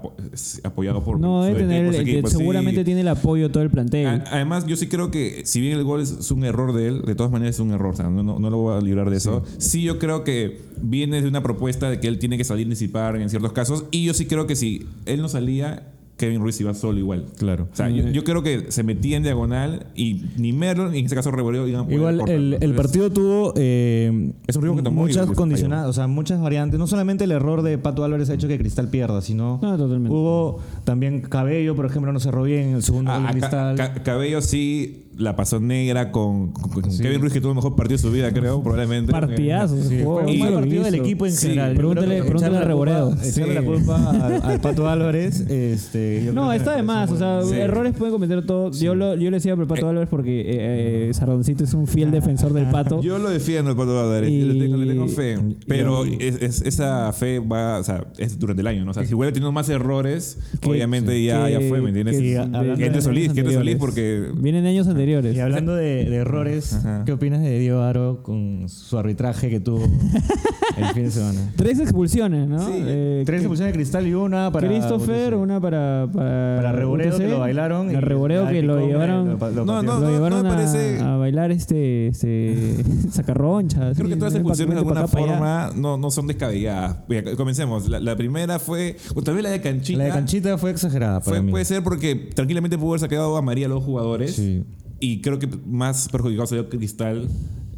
apoyado 0.62 1.02
por 1.02 1.18
No, 1.18 1.42
debe 1.42 1.60
tener, 1.60 1.86
el- 1.86 2.04
sí. 2.04 2.36
seguramente 2.36 2.84
tiene 2.84 3.00
el 3.00 3.08
apoyo 3.08 3.50
todo 3.50 3.62
el 3.62 3.70
plantel. 3.70 4.06
A- 4.06 4.24
Además, 4.30 4.66
yo 4.66 4.76
sí 4.76 4.88
creo 4.88 5.10
que 5.10 5.40
si 5.46 5.62
bien 5.62 5.78
el 5.78 5.84
gol 5.84 6.02
es, 6.02 6.30
un 6.30 6.44
error 6.44 6.74
de 6.74 6.88
él, 6.88 7.00
de 7.06 7.14
todas 7.14 7.32
maneras 7.32 7.54
es 7.54 7.60
un 7.60 7.70
error. 7.70 7.94
O 7.94 7.96
sea, 7.96 8.10
no, 8.10 8.22
no, 8.22 8.38
no 8.38 8.50
lo 8.50 8.58
voy 8.58 8.76
a 8.76 8.80
librar 8.82 9.08
de 9.08 9.16
eso. 9.16 9.42
Sí, 9.56 9.82
yo 9.84 9.98
creo 9.98 10.22
que 10.22 10.60
viene 10.82 11.22
de 11.22 11.28
una 11.28 11.42
propuesta 11.42 11.88
de 11.88 11.98
que 11.98 12.08
él 12.08 12.18
tiene 12.18 12.36
que 12.36 12.44
salir 12.44 12.66
y 12.66 12.70
disipar 12.70 13.16
en 13.16 13.30
ciertos 13.30 13.52
casos. 13.52 13.86
Y 13.90 14.04
yo 14.04 14.12
sí 14.12 14.26
creo 14.26 14.46
que 14.46 14.54
si 14.54 14.86
él 15.06 15.22
no 15.22 15.30
salía, 15.38 15.84
Kevin 16.16 16.40
Ruiz 16.40 16.60
iba 16.60 16.74
solo 16.74 16.98
igual. 16.98 17.26
Claro. 17.38 17.68
O 17.72 17.76
sea, 17.76 17.88
yo, 17.90 18.08
yo 18.08 18.24
creo 18.24 18.42
que 18.42 18.72
se 18.72 18.82
metía 18.82 19.16
en 19.16 19.22
diagonal 19.22 19.86
y 19.94 20.24
ni 20.36 20.52
Merlo, 20.52 20.90
ni 20.90 20.98
en 20.98 21.04
este 21.04 21.14
caso 21.14 21.30
Reboleo, 21.30 21.68
iban 21.68 21.88
Igual 21.88 22.28
el, 22.28 22.58
el 22.60 22.74
partido 22.74 23.08
tuvo 23.12 23.52
eh, 23.56 24.32
Es 24.48 24.56
un 24.56 24.62
riesgo 24.62 24.76
que 24.78 24.82
tomó 24.82 25.02
muchas 25.02 25.30
condicionadas, 25.30 25.86
o 25.88 25.92
sea, 25.92 26.08
muchas 26.08 26.40
variantes. 26.40 26.76
No 26.80 26.88
solamente 26.88 27.22
el 27.22 27.30
error 27.30 27.62
de 27.62 27.78
Pato 27.78 28.02
Álvarez 28.02 28.28
ha 28.30 28.34
hecho 28.34 28.48
que 28.48 28.58
Cristal 28.58 28.88
pierda, 28.88 29.20
sino 29.22 29.60
No, 29.62 29.76
totalmente. 29.76 30.12
hubo 30.12 30.58
también 30.82 31.20
Cabello, 31.20 31.76
por 31.76 31.86
ejemplo, 31.86 32.12
no 32.12 32.18
cerró 32.18 32.42
bien 32.42 32.70
en 32.70 32.74
el 32.74 32.82
segundo 32.82 33.12
Ah, 33.12 33.18
gol 33.18 33.22
de 33.22 33.28
a 33.28 33.32
Ca- 33.32 33.38
Cristal. 33.38 33.76
Ca- 33.76 34.02
Cabello 34.02 34.42
sí 34.42 35.04
la 35.18 35.34
pasó 35.36 35.60
negra 35.60 36.10
con, 36.12 36.52
con- 36.52 36.70
con 36.70 36.90
Sí. 36.90 37.02
Kevin 37.02 37.20
Ruiz, 37.20 37.32
que 37.32 37.40
tuvo 37.40 37.50
el 37.50 37.56
mejor 37.56 37.74
partido 37.76 37.96
de 37.96 38.02
su 38.02 38.10
vida, 38.12 38.32
creo, 38.32 38.62
probablemente. 38.62 39.12
Partidazo. 39.12 39.76
Sí, 39.82 39.98
fue 40.04 40.22
un 40.22 40.28
Y- 40.28 40.38
mal 40.38 40.54
partido 40.54 40.84
del 40.84 40.94
equipo 40.94 41.26
en 41.26 41.32
Sí, 41.32 41.48
general. 41.48 41.74
Pregúntale- 41.76 42.22
pregúntale 42.22 42.56
a 42.58 42.60
Reboredo. 42.64 43.14
Echarle 43.22 43.54
la 43.54 43.62
culpa 43.62 44.10
al, 44.10 44.42
al 44.42 44.60
Pato 44.60 44.88
Álvarez. 44.88 45.40
Este, 45.48 46.30
No, 46.32 46.52
está 46.52 46.76
de 46.76 46.82
más. 46.82 47.10
O 47.10 47.16
sea, 47.16 47.40
errores 47.58 47.94
pueden 47.96 48.14
cometer 48.14 48.46
todos. 48.46 48.78
Yo, 48.80 48.94
lo, 48.94 49.14
yo 49.16 49.30
le 49.30 49.36
decía 49.38 49.52
al 49.54 49.66
Pato 49.66 49.88
Álvarez 49.88 50.08
porque 50.08 50.40
eh, 50.40 51.08
eh, 51.08 51.14
Sardoncito 51.14 51.64
es 51.64 51.74
un 51.74 51.86
fiel 51.86 52.10
defensor 52.10 52.52
del 52.52 52.66
Pato. 52.66 53.02
Yo 53.08 53.18
lo 53.18 53.30
defiendo 53.30 53.70
el 53.72 53.76
Pato 53.76 53.98
Álvarez, 54.00 54.30
Y- 54.30 54.40
yo 54.40 54.46
le 54.52 54.60
tengo, 54.60 54.76
le 54.76 54.86
tengo 54.86 55.08
fe. 55.08 55.36
Pero 55.66 56.06
y- 56.06 56.16
es- 56.20 56.40
es- 56.42 56.62
esa 56.62 57.12
fe 57.12 57.38
va, 57.40 57.78
o 57.78 57.84
sea, 57.84 58.06
es 58.18 58.38
durante 58.38 58.60
el 58.60 58.66
año, 58.68 58.84
¿no? 58.84 58.92
O 58.92 58.94
sea, 58.94 59.04
si 59.04 59.14
hubiera 59.14 59.32
tenido 59.32 59.50
más 59.52 59.68
errores, 59.68 60.38
Que- 60.60 60.68
obviamente 60.70 61.22
ya, 61.24 61.46
que- 61.46 61.52
ya 61.52 61.60
fue, 61.68 61.80
¿me 61.80 61.88
entiendes? 61.88 62.16
que- 62.16 62.22
Sí, 62.22 62.28
Que 62.34 62.38
hablando 62.38 62.72
entre 62.74 62.90
de 62.90 63.02
Solís, 63.02 63.28
entre 63.30 63.52
Solís 63.52 63.76
porque... 63.76 64.28
Vienen 64.36 64.64
años 64.66 64.86
anteriores. 64.86 65.07
Y 65.08 65.40
hablando 65.40 65.74
de, 65.74 66.04
de 66.04 66.16
errores, 66.16 66.72
Ajá. 66.74 67.02
¿qué 67.06 67.12
opinas 67.12 67.40
de 67.40 67.58
Diego 67.58 67.80
Aro 67.80 68.22
con 68.22 68.68
su 68.68 68.98
arbitraje 68.98 69.48
que 69.50 69.60
tuvo 69.60 69.82
el 69.84 70.84
fin 70.94 71.04
de 71.04 71.10
semana? 71.10 71.52
Tres 71.56 71.78
expulsiones, 71.80 72.48
¿no? 72.48 72.58
Sí, 72.66 72.72
Eh, 72.76 73.22
Tres 73.26 73.40
expulsiones 73.40 73.72
de 73.72 73.78
cristal 73.78 74.06
y 74.06 74.14
una 74.14 74.50
para. 74.52 74.68
Christopher, 74.68 75.34
UTC. 75.34 75.42
una 75.42 75.60
para. 75.60 76.06
Para, 76.12 76.56
Para 76.62 76.78
que 77.16 77.28
lo 77.28 77.38
bailaron. 77.38 77.88
A 77.88 77.92
y 77.92 77.96
Reboredo 77.96 78.44
ya 78.44 78.50
que 78.52 78.62
lo 78.62 78.86
llevaron. 78.86 79.38
lo- 79.38 79.50
lo 79.50 79.64
No, 79.64 79.82
no, 79.82 80.00
lo 80.00 80.10
llevaron 80.10 80.42
me 80.42 80.48
a, 80.48 80.52
parece- 80.52 81.00
a 81.00 81.16
bailar 81.16 81.50
este, 81.52 82.08
este 82.08 82.76
sacarronchas. 83.10 83.94
Creo 83.96 84.06
sí, 84.08 84.12
que 84.14 84.18
todas 84.18 84.32
las 84.34 84.40
expulsiones 84.40 84.74
de 84.74 84.78
alguna 84.80 85.06
forma 85.08 85.70
no, 85.74 85.96
no 85.96 86.10
son 86.10 86.26
descabelladas. 86.26 86.98
Mira, 87.08 87.34
comencemos. 87.36 87.88
La, 87.88 88.00
la 88.00 88.16
primera 88.16 88.58
fue, 88.58 88.96
o 89.14 89.22
tal 89.22 89.34
vez 89.34 89.42
la 89.44 89.50
de 89.50 89.60
Canchita. 89.60 89.98
La 89.98 90.04
de 90.04 90.10
Canchita 90.10 90.58
fue 90.58 90.70
exagerada 90.70 91.20
para 91.20 91.36
fue- 91.36 91.42
mí. 91.42 91.50
puede 91.50 91.64
ser 91.64 91.82
porque 91.82 92.14
tranquilamente 92.34 92.76
pudo 92.78 92.90
haber 92.90 93.00
sacado 93.00 93.36
a 93.36 93.42
María 93.42 93.66
a 93.66 93.68
los 93.68 93.82
jugadores. 93.84 94.34
Sí. 94.34 94.64
Y 95.00 95.20
creo 95.20 95.38
que 95.38 95.46
más 95.66 96.08
perjudicado 96.08 96.46
salió 96.46 96.68
Cristal 96.68 97.28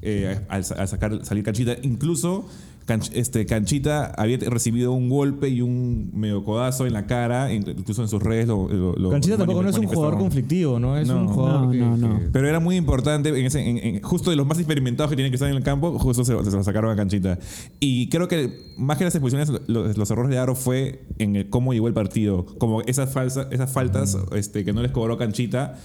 eh, 0.02 0.40
al, 0.48 0.64
al 0.76 0.88
sacar, 0.88 1.24
salir 1.24 1.44
Canchita. 1.44 1.76
Incluso 1.82 2.46
Canch- 2.90 3.10
este, 3.14 3.46
Canchita 3.46 4.06
había 4.16 4.38
recibido 4.38 4.92
un 4.92 5.08
golpe 5.08 5.48
y 5.48 5.60
un 5.62 6.10
medio 6.12 6.42
codazo 6.44 6.86
en 6.86 6.92
la 6.92 7.06
cara. 7.06 7.52
Incluso 7.52 8.02
en 8.02 8.08
sus 8.08 8.22
redes 8.22 8.48
lo, 8.48 8.68
lo- 8.68 8.96
lo 8.96 9.10
Canchita 9.10 9.36
tampoco 9.36 9.62
no 9.62 9.68
es 9.68 9.78
un 9.78 9.86
jugador 9.86 10.18
conflictivo, 10.18 10.80
¿no? 10.80 10.96
Es 10.98 11.06
No. 11.06 11.20
un 11.22 11.28
jugador 11.28 11.60
No, 11.66 11.70
que, 11.70 11.78
no, 11.78 11.96
no. 11.96 12.18
que- 12.18 12.24
Pero 12.32 12.48
era 12.48 12.58
muy 12.58 12.76
importante, 12.76 13.28
en 13.28 13.46
ese, 13.46 13.60
en- 13.68 13.78
en- 13.78 14.02
justo 14.02 14.30
de 14.30 14.36
los 14.36 14.46
más 14.46 14.58
experimentados 14.58 15.08
que 15.10 15.16
tienen 15.16 15.30
que 15.30 15.36
estar 15.36 15.48
en 15.50 15.56
el 15.56 15.62
campo, 15.62 15.98
justo 15.98 16.24
se, 16.24 16.32
se 16.44 16.56
lo 16.56 16.64
sacaron 16.64 16.90
a 16.90 16.96
Canchita. 16.96 17.38
Y 17.78 18.08
creo 18.08 18.26
que 18.28 18.70
más 18.76 18.98
que 18.98 19.04
las 19.04 19.14
expulsiones, 19.14 19.48
lo- 19.68 19.86
los, 19.92 20.10
errores 20.10 20.30
de 20.30 20.38
Aro 20.38 20.54
fue 20.56 21.04
en 21.18 21.36
el 21.36 21.48
cómo 21.50 21.72
llegó 21.72 21.86
el 21.86 21.94
partido. 21.94 22.44
Como 22.58 22.82
esas, 22.82 23.12
falsas, 23.12 23.46
esas 23.50 23.70
faltas 23.70 24.16
este, 24.34 24.64
que 24.64 24.72
no 24.72 24.82
les 24.82 24.90
cobró 24.90 25.16
Canchita, 25.16 25.78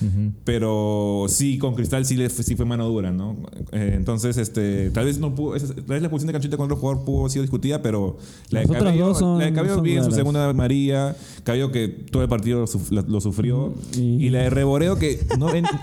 pero 0.43 1.25
sí, 1.27 1.57
con 1.57 1.75
Cristal 1.75 2.05
sí, 2.05 2.15
le, 2.15 2.29
fue- 2.29 2.43
sí 2.43 2.55
fue 2.55 2.65
mano 2.65 2.87
dura, 2.87 3.11
¿no? 3.11 3.35
Eh, 3.71 3.93
entonces, 3.95 4.37
este, 4.37 4.89
tal 4.91 5.05
vez 5.05 5.19
no 5.19 5.35
pudo, 5.35 5.55
esa- 5.55 5.67
tal 5.73 5.83
vez 5.85 6.01
la 6.01 6.07
expulsión 6.07 6.27
de 6.27 6.33
Canchita 6.33 6.57
con 6.57 6.65
otro 6.65 6.77
pudo 7.03 7.19
haber 7.21 7.31
sido 7.31 7.41
discutida, 7.43 7.81
pero 7.81 8.17
la 8.49 8.61
de 8.61 8.67
Las 8.67 8.77
Cabello, 8.77 9.15
son- 9.15 9.39
la 9.39 9.45
de 9.45 9.53
Cabello 9.53 9.81
bien, 9.81 10.03
su 10.03 10.11
segunda 10.11 10.51
María, 10.53 11.15
Cabello 11.43 11.71
que 11.71 11.87
todo 11.87 12.21
el 12.23 12.29
partido 12.29 12.61
lo, 12.61 12.67
suf- 12.67 12.91
lo- 12.91 13.01
lo 13.03 13.21
sufrió, 13.21 13.73
Y- 13.97 14.25
y 14.25 14.29
la 14.29 14.39
de 14.39 14.49
Reboreo 14.49 14.97
que 14.97 15.19
no 15.37 15.47
ven. 15.51 15.65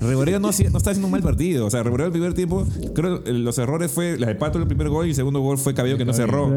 Reboreo 0.00 0.38
no, 0.38 0.48
no 0.48 0.50
está 0.50 0.90
haciendo 0.90 1.06
un 1.06 1.10
mal 1.10 1.22
partido. 1.22 1.66
O 1.66 1.70
sea, 1.70 1.82
Reboreo 1.82 2.06
el 2.06 2.12
primer 2.12 2.32
tiempo, 2.32 2.64
creo 2.94 3.24
que 3.24 3.32
los 3.32 3.58
errores 3.58 3.90
fue 3.90 4.16
la 4.16 4.28
de 4.28 4.36
Pato 4.36 4.58
el 4.58 4.66
primer 4.68 4.88
gol 4.90 5.06
y 5.06 5.10
el 5.10 5.14
segundo 5.16 5.40
gol 5.40 5.58
fue 5.58 5.74
Cabello 5.74 5.98
que 5.98 6.04
no 6.04 6.12
cerró. 6.12 6.48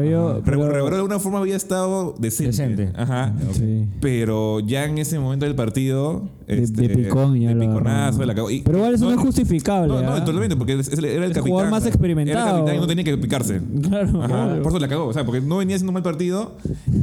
Reboreo 0.44 0.88
de 0.90 0.96
alguna 0.96 1.18
forma 1.18 1.38
había 1.40 1.56
estado 1.56 2.14
decente. 2.18 2.52
Decente. 2.52 2.92
Ajá. 2.96 3.34
Sí. 3.52 3.86
Pero 4.00 4.60
ya 4.60 4.84
en 4.84 4.98
ese 4.98 5.18
momento 5.18 5.44
del 5.46 5.54
partido. 5.56 6.28
De, 6.46 6.62
este, 6.62 6.82
de 6.82 6.88
picón 6.90 7.40
ya 7.40 7.48
de 7.48 7.54
lo 7.54 7.60
piconazo, 7.62 8.08
agarró. 8.16 8.26
la 8.26 8.34
cagó. 8.34 8.50
Y- 8.50 8.60
Pero 8.60 8.78
igual 8.78 8.94
eso 8.94 9.04
no, 9.06 9.12
es 9.12 9.16
justificable. 9.20 9.88
No, 9.88 10.02
no, 10.02 10.12
¿ah? 10.12 10.20
totalmente, 10.24 10.54
porque 10.56 10.72
era 10.72 10.82
el 10.82 11.04
El 11.04 11.20
capitán. 11.30 11.42
jugador 11.44 11.70
más 11.70 11.86
experimentado. 11.86 12.38
Era 12.38 12.50
el 12.50 12.56
capitán 12.56 12.76
y 12.76 12.80
no 12.80 12.86
tenía 12.86 13.04
que 13.04 13.16
picarse. 13.16 13.60
Claro, 13.82 14.22
Ajá, 14.22 14.46
obvio. 14.46 14.62
por 14.62 14.72
eso 14.72 14.78
la 14.78 14.88
cagó, 14.88 15.06
o 15.06 15.12
sea, 15.12 15.24
porque 15.24 15.40
no 15.40 15.58
venía 15.58 15.76
haciendo 15.76 15.90
un 15.90 15.94
mal 15.94 16.02
partido 16.02 16.56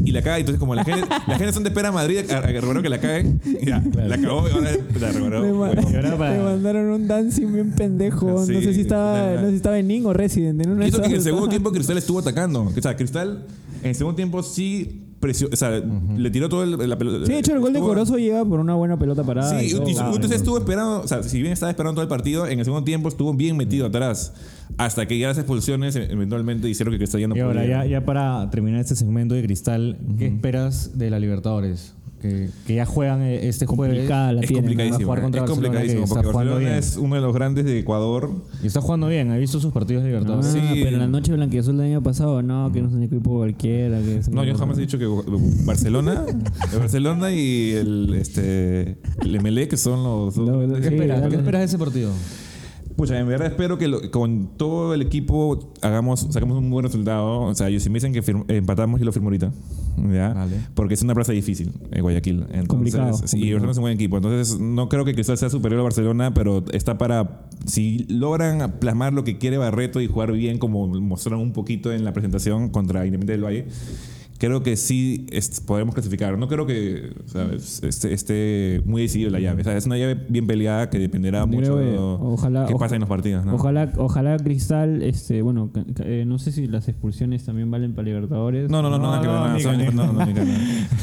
y 0.06 0.12
la 0.12 0.22
caga. 0.22 0.40
Entonces, 0.40 0.60
como 0.60 0.76
la 0.76 0.84
gente, 0.84 1.08
la 1.28 1.38
gente 1.38 1.54
son 1.54 1.64
de 1.64 1.70
espera 1.70 1.90
a 1.90 1.92
Madrid, 1.92 2.20
a, 2.20 2.82
que 2.82 2.90
la 2.90 3.00
caguen, 3.00 3.42
ya, 3.62 3.84
la 3.96 4.18
cagó 4.18 4.48
y 4.48 4.52
ahora 4.52 4.72
la 5.00 5.12
reboró. 5.12 5.42
Me 5.42 5.52
bueno. 5.52 5.82
Para 6.18 6.38
Le 6.38 6.44
mandaron 6.44 6.90
un 6.90 7.08
dancing 7.08 7.54
bien 7.54 7.72
pendejo. 7.72 8.46
Sí, 8.46 8.54
no 8.54 8.62
sé 8.62 8.74
si 8.74 8.82
estaba, 8.82 9.34
no 9.36 9.42
sé 9.42 9.50
si 9.52 9.56
estaba 9.56 9.80
en 9.80 9.88
Ning 9.88 10.06
o 10.06 10.14
Resident. 10.14 10.62
En 10.62 10.72
una 10.72 10.86
Y 10.86 10.90
eso 10.90 11.02
que 11.02 11.08
en 11.08 11.14
el 11.14 11.22
segundo 11.22 11.48
tiempo 11.50 11.72
Cristal 11.72 11.98
estuvo 11.98 12.20
atacando. 12.20 12.64
O 12.64 12.82
sea, 12.82 12.96
Cristal 12.96 13.46
en 13.82 13.90
el 13.90 13.96
segundo 13.96 14.16
tiempo 14.16 14.44
sí 14.44 15.09
presionó, 15.20 15.54
o 15.54 15.56
sea, 15.56 15.72
le 16.18 16.30
tiró 16.32 16.50
todo 16.50 16.64
el, 16.64 16.90
la 16.90 16.98
pelota. 16.98 17.26
Sí, 17.26 17.32
de 17.34 17.40
hecho, 17.40 17.54
el 17.54 17.60
gol 17.60 17.74
de 17.74 17.80
Corozo 17.80 18.18
llega 18.18 18.44
por 18.46 18.60
una 18.60 18.76
buena 18.76 18.98
pelota 18.98 19.24
parada. 19.24 19.60
Sí, 19.60 19.68
y 19.68 19.72
todo. 19.72 19.88
y, 19.88 19.92
y 19.92 19.94
claro, 19.96 20.16
entonces 20.16 20.38
estuvo 20.40 20.58
esperando, 20.58 21.02
o 21.02 21.08
sea, 21.08 21.24
si 21.24 21.42
bien 21.42 21.54
estaba 21.54 21.70
esperando 21.70 21.96
todo 21.96 22.04
el 22.04 22.10
partido, 22.10 22.48
en 22.48 22.60
el 22.60 22.66
segundo 22.66 22.84
tiempo 22.86 23.10
estuvo 23.10 23.34
bien 23.34 23.58
metido 23.58 23.88
atrás. 23.88 24.34
Hasta 24.78 25.08
que 25.08 25.18
ya 25.18 25.28
las 25.30 25.38
expulsiones 25.38 25.96
eh, 25.96 26.08
eventualmente 26.12 26.70
hicieron 26.70 26.94
que 26.94 27.00
Cristal 27.00 27.20
ya 27.22 27.28
no 27.28 27.36
Y 27.36 27.40
ahora, 27.40 27.62
podía. 27.62 27.84
ya, 27.84 27.90
ya 27.90 28.06
para 28.06 28.50
terminar 28.50 28.80
este 28.80 28.96
segmento 28.96 29.36
de 29.36 29.44
Cristal, 29.44 29.98
¿qué 30.18 30.28
esperas 30.28 30.98
de 30.98 31.10
la 31.10 31.20
Libertadores? 31.20 31.96
Que, 32.22 32.50
que 32.68 32.76
ya 32.76 32.86
juegan 32.86 33.22
eh, 33.22 33.48
este 33.48 33.66
jueves. 33.66 34.08
La 34.10 34.42
es 34.42 34.48
tienen, 34.48 34.50
¿no? 34.50 34.62
complicadísimo. 34.62 35.06
jugar 35.06 35.22
contra 35.22 35.42
es 35.44 35.50
Barcelona, 35.50 35.68
complicadísimo 35.68 36.04
que 36.04 36.10
porque 36.10 36.28
Barcelona 36.28 36.60
bien. 36.60 36.74
es 36.74 36.98
uno 36.98 37.16
de 37.16 37.22
los 37.22 37.34
grandes 37.34 37.66
de 37.66 37.80
Ecuador. 37.80 38.32
Y 38.64 38.68
está 38.68 38.82
jugando 38.82 39.08
bien, 39.08 39.32
he 39.32 39.40
visto 39.40 39.60
sus 39.60 39.72
partidos 39.74 40.04
de 40.04 40.10
Ah, 40.10 40.12
Libertadores. 40.20 40.52
Sí. 40.52 40.60
pero 40.84 40.96
en 40.96 41.00
la 41.00 41.08
noche 41.08 41.32
blanquiazul 41.34 41.78
del 41.78 41.86
año 41.88 42.04
pasado, 42.04 42.42
no, 42.42 42.72
que 42.72 42.82
no 42.82 42.90
es 42.90 42.94
un 42.94 43.04
equipo 43.04 43.38
cualquiera. 43.38 44.00
Que 44.00 44.22
No, 44.32 44.44
yo 44.44 44.56
jamás 44.58 44.78
he 44.78 44.82
dicho 44.82 44.98
que 45.00 45.08
Barcelona, 45.66 46.26
el 46.74 46.80
Barcelona 46.80 47.32
y 47.32 47.72
el 47.72 48.14
este 48.16 48.98
el 49.22 49.36
Emelec 49.36 49.70
que 49.70 49.78
son 49.78 50.04
los 50.04 50.36
dos 50.36 50.48
No, 50.48 50.58
grandes. 50.60 50.82
¿Qué 50.82 50.90
Sí, 50.90 50.96
esperas? 50.96 51.22
¿Qué 51.30 51.36
esperas 51.36 51.60
de 51.62 51.66
ese 51.66 51.78
partido? 51.78 52.12
Pucha, 53.00 53.18
en 53.20 53.28
verdad 53.28 53.48
espero 53.48 53.78
que 53.78 53.88
lo- 53.88 54.12
con 54.12 54.50
todo 54.58 54.94
el 54.94 55.02
equipo 55.02 55.72
hagamos, 55.82 56.28
sacamos 56.32 56.58
un 56.58 56.70
buen 56.70 56.84
resultado. 56.84 57.42
O 57.44 57.56
sea, 57.56 57.70
yo 57.70 57.80
si 57.80 57.90
me 57.90 57.96
dicen 57.96 58.12
que 58.12 58.22
firm- 58.22 58.44
empatamos, 58.50 59.00
yo 59.00 59.06
lo 59.06 59.12
firmo 59.14 59.28
ahorita. 59.30 59.52
¿ya? 60.14 60.34
Vale. 60.34 60.58
Porque 60.76 60.94
es 60.96 61.02
una 61.02 61.14
plaza 61.16 61.32
difícil 61.32 61.72
en 61.92 62.02
Guayaquil. 62.02 62.42
Entonces, 62.52 62.68
Complicado, 62.68 63.14
sí, 63.14 63.20
complicado. 63.22 63.46
y 63.46 63.52
Barcelona 63.54 63.72
es 63.72 63.78
un 63.78 63.82
buen 63.84 63.94
equipo. 63.94 64.18
Entonces, 64.18 64.60
no 64.60 64.90
creo 64.90 65.06
que 65.06 65.14
Cristal 65.14 65.38
sea 65.38 65.50
superior 65.50 65.80
a 65.80 65.84
Barcelona, 65.84 66.34
pero 66.34 66.64
está 66.74 66.98
para. 66.98 67.48
Si 67.66 68.06
logran 68.10 68.80
plasmar 68.80 69.14
lo 69.14 69.24
que 69.24 69.38
quiere 69.38 69.58
Barreto 69.58 70.02
y 70.02 70.08
jugar 70.08 70.32
bien, 70.32 70.58
como 70.58 70.88
mostraron 70.88 71.42
un 71.42 71.54
poquito 71.54 71.92
en 71.94 72.04
la 72.06 72.14
presentación 72.14 72.70
contra 72.70 73.06
Independiente 73.06 73.32
del 73.34 73.44
Valle. 73.46 73.66
Creo 74.40 74.64
que 74.64 74.76
sí 74.78 75.26
es- 75.32 75.60
podremos 75.62 75.94
clasificar. 75.94 76.38
No 76.38 76.48
creo 76.48 76.66
que 76.66 77.12
¿sabes? 77.26 77.84
Esté, 77.84 78.14
esté 78.14 78.82
muy 78.86 79.02
decidido 79.02 79.30
la 79.30 79.40
llave. 79.40 79.62
O 79.62 79.64
sea, 79.66 79.76
es 79.76 79.86
una 79.86 79.98
llave 79.98 80.16
bien 80.30 80.48
peleada 80.48 80.90
que 80.90 80.98
dependerá 80.98 81.46
mucho 81.46 81.76
de 81.76 81.98
ojalá- 81.98 82.66
qué 82.66 82.74
pasa 82.76 82.96
en 82.96 83.02
los 83.02 83.10
partidos. 83.10 83.46
¿no? 83.46 83.56
Ojalá, 83.56 83.92
ojalá 83.98 84.38
Cristal, 84.38 85.02
este, 85.04 85.42
bueno, 85.42 85.70
eh, 86.04 86.24
no 86.26 86.40
sé 86.40 86.52
si 86.54 86.68
las 86.68 86.88
expulsiones 86.88 87.44
también 87.44 87.70
valen 87.70 87.94
para 87.94 88.06
Libertadores. 88.08 88.70
No, 88.72 88.82
no, 88.82 88.90
no, 88.90 88.98
no, 88.98 89.22
no. 89.22 89.60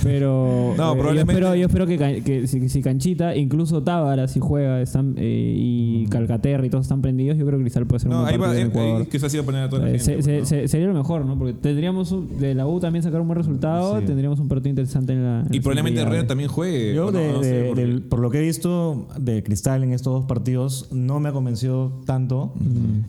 Pero 0.02 0.74
eh, 0.74 1.14
yo 1.58 1.66
espero, 1.66 1.86
que, 1.86 2.22
que 2.24 2.46
si, 2.46 2.68
si 2.68 2.82
Canchita, 2.82 3.36
incluso 3.36 3.82
Tábara 3.82 4.28
si 4.28 4.40
juega, 4.40 4.80
están, 4.80 5.14
eh, 5.18 5.54
y 5.56 6.06
Calcaterra 6.06 6.64
y 6.66 6.70
todos 6.70 6.84
están 6.86 7.02
prendidos, 7.02 7.36
yo 7.38 7.44
creo 7.46 7.58
que 7.58 7.64
Cristal 7.64 7.86
puede 7.86 8.00
ser 8.00 8.08
un 8.10 8.16
No, 8.16 8.22
buen 8.22 8.28
ahí 8.34 8.36
en 8.40 8.56
ahí- 8.56 8.62
Ecuador. 8.68 9.00
ahí 9.02 9.06
quizás 9.06 9.32
iba 9.34 9.42
a 9.42 9.46
poner 9.46 9.62
a 9.64 9.68
toda 9.68 9.82
la 9.82 9.90
Eh, 9.90 9.98
gente. 9.98 10.22
se- 10.22 10.44
se- 10.46 10.68
sería 10.68 10.86
lo 10.86 10.94
mejor, 10.94 11.24
¿no? 11.24 11.38
Porque 11.38 11.54
tendríamos 11.54 12.12
un- 12.12 12.38
de 12.38 12.54
la 12.54 12.66
U 12.66 12.80
también 12.80 13.02
sacar 13.02 13.20
un 13.20 13.25
buen 13.28 13.36
resultado, 13.38 14.00
Sí. 14.00 14.06
tendríamos 14.06 14.38
un 14.40 14.48
partido 14.48 14.70
interesante 14.70 15.12
en 15.12 15.22
la. 15.24 15.40
en 15.40 15.52
Y 15.54 15.56
la 15.58 15.62
probablemente 15.62 16.00
Herrera 16.00 16.26
también 16.26 16.48
juegue. 16.48 16.94
Yo, 16.94 17.10
no, 17.10 17.18
de- 17.18 17.32
no 17.32 17.42
sé, 17.42 17.48
de- 17.52 17.64
porque- 17.68 17.80
del- 17.86 18.02
por 18.02 18.18
lo 18.20 18.30
que 18.30 18.38
he 18.38 18.42
visto 18.42 19.08
de 19.18 19.42
Cristal 19.42 19.84
en 19.84 19.92
estos 19.92 20.12
dos 20.12 20.24
partidos, 20.26 20.88
no 20.92 21.20
me 21.20 21.28
ha 21.28 21.32
convencido 21.32 22.00
tanto. 22.06 22.52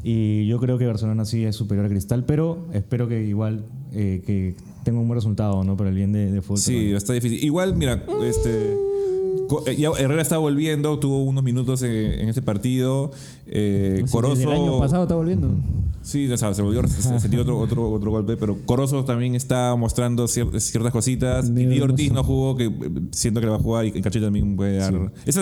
Y 0.04 0.46
yo 0.48 0.60
creo 0.60 0.78
que 0.78 0.86
Barcelona 0.86 1.26
sí 1.26 1.44
es 1.44 1.56
superior 1.56 1.86
a 1.86 1.90
Cristal, 1.90 2.24
pero 2.26 2.68
espero 2.74 3.08
que 3.08 3.24
igual 3.26 3.66
eh, 3.94 4.22
que 4.26 4.56
tenga 4.84 5.00
un 5.00 5.08
buen 5.08 5.18
resultado 5.18 5.64
¿no? 5.64 5.76
por 5.78 5.88
el 5.88 5.96
bien 5.96 6.12
de, 6.12 6.32
de 6.32 6.42
fútbol. 6.42 6.58
Sí, 6.60 6.92
está 6.92 7.14
difícil. 7.14 7.44
Igual, 7.44 7.76
mira, 7.76 8.04
este. 8.24 8.78
Eh, 9.68 9.76
ya 9.76 9.90
Herrera 9.98 10.22
está 10.22 10.38
volviendo, 10.38 11.00
tuvo 11.00 11.24
unos 11.24 11.44
minutos 11.44 11.82
en, 11.84 11.92
en 11.92 12.30
ese 12.30 12.42
partido. 12.42 13.12
Eh, 13.46 14.04
Sí, 14.06 14.12
Corozo. 14.12 14.42
el 14.42 14.50
año 14.50 14.80
pasado 14.80 15.04
está 15.04 15.16
volviendo. 15.16 15.50
Sí, 16.02 16.32
o 16.32 16.38
sea, 16.38 16.54
se 16.54 16.62
volvió, 16.62 16.88
se 16.88 17.20
sentió 17.20 17.42
otro, 17.42 17.58
otro, 17.60 17.90
otro 17.92 18.12
golpe, 18.12 18.38
pero 18.38 18.58
Corozo 18.66 19.04
también 19.04 19.36
está 19.36 19.76
mostrando 19.76 20.26
cier- 20.26 20.58
ciertas 20.60 20.92
cositas. 20.92 21.50
Y 21.50 21.64
hermoso. 21.64 21.84
Ortiz 21.84 22.12
no 22.14 22.24
jugó, 22.24 22.56
que 22.56 22.66
eh, 22.66 22.72
siento 23.12 23.40
que 23.40 23.46
le 23.46 23.52
va 23.52 23.58
a 23.58 23.62
jugar 23.62 23.86
y 23.86 23.92
Cachete 24.02 24.26
también 24.26 24.56
puede 24.56 24.78
dar. 24.78 24.94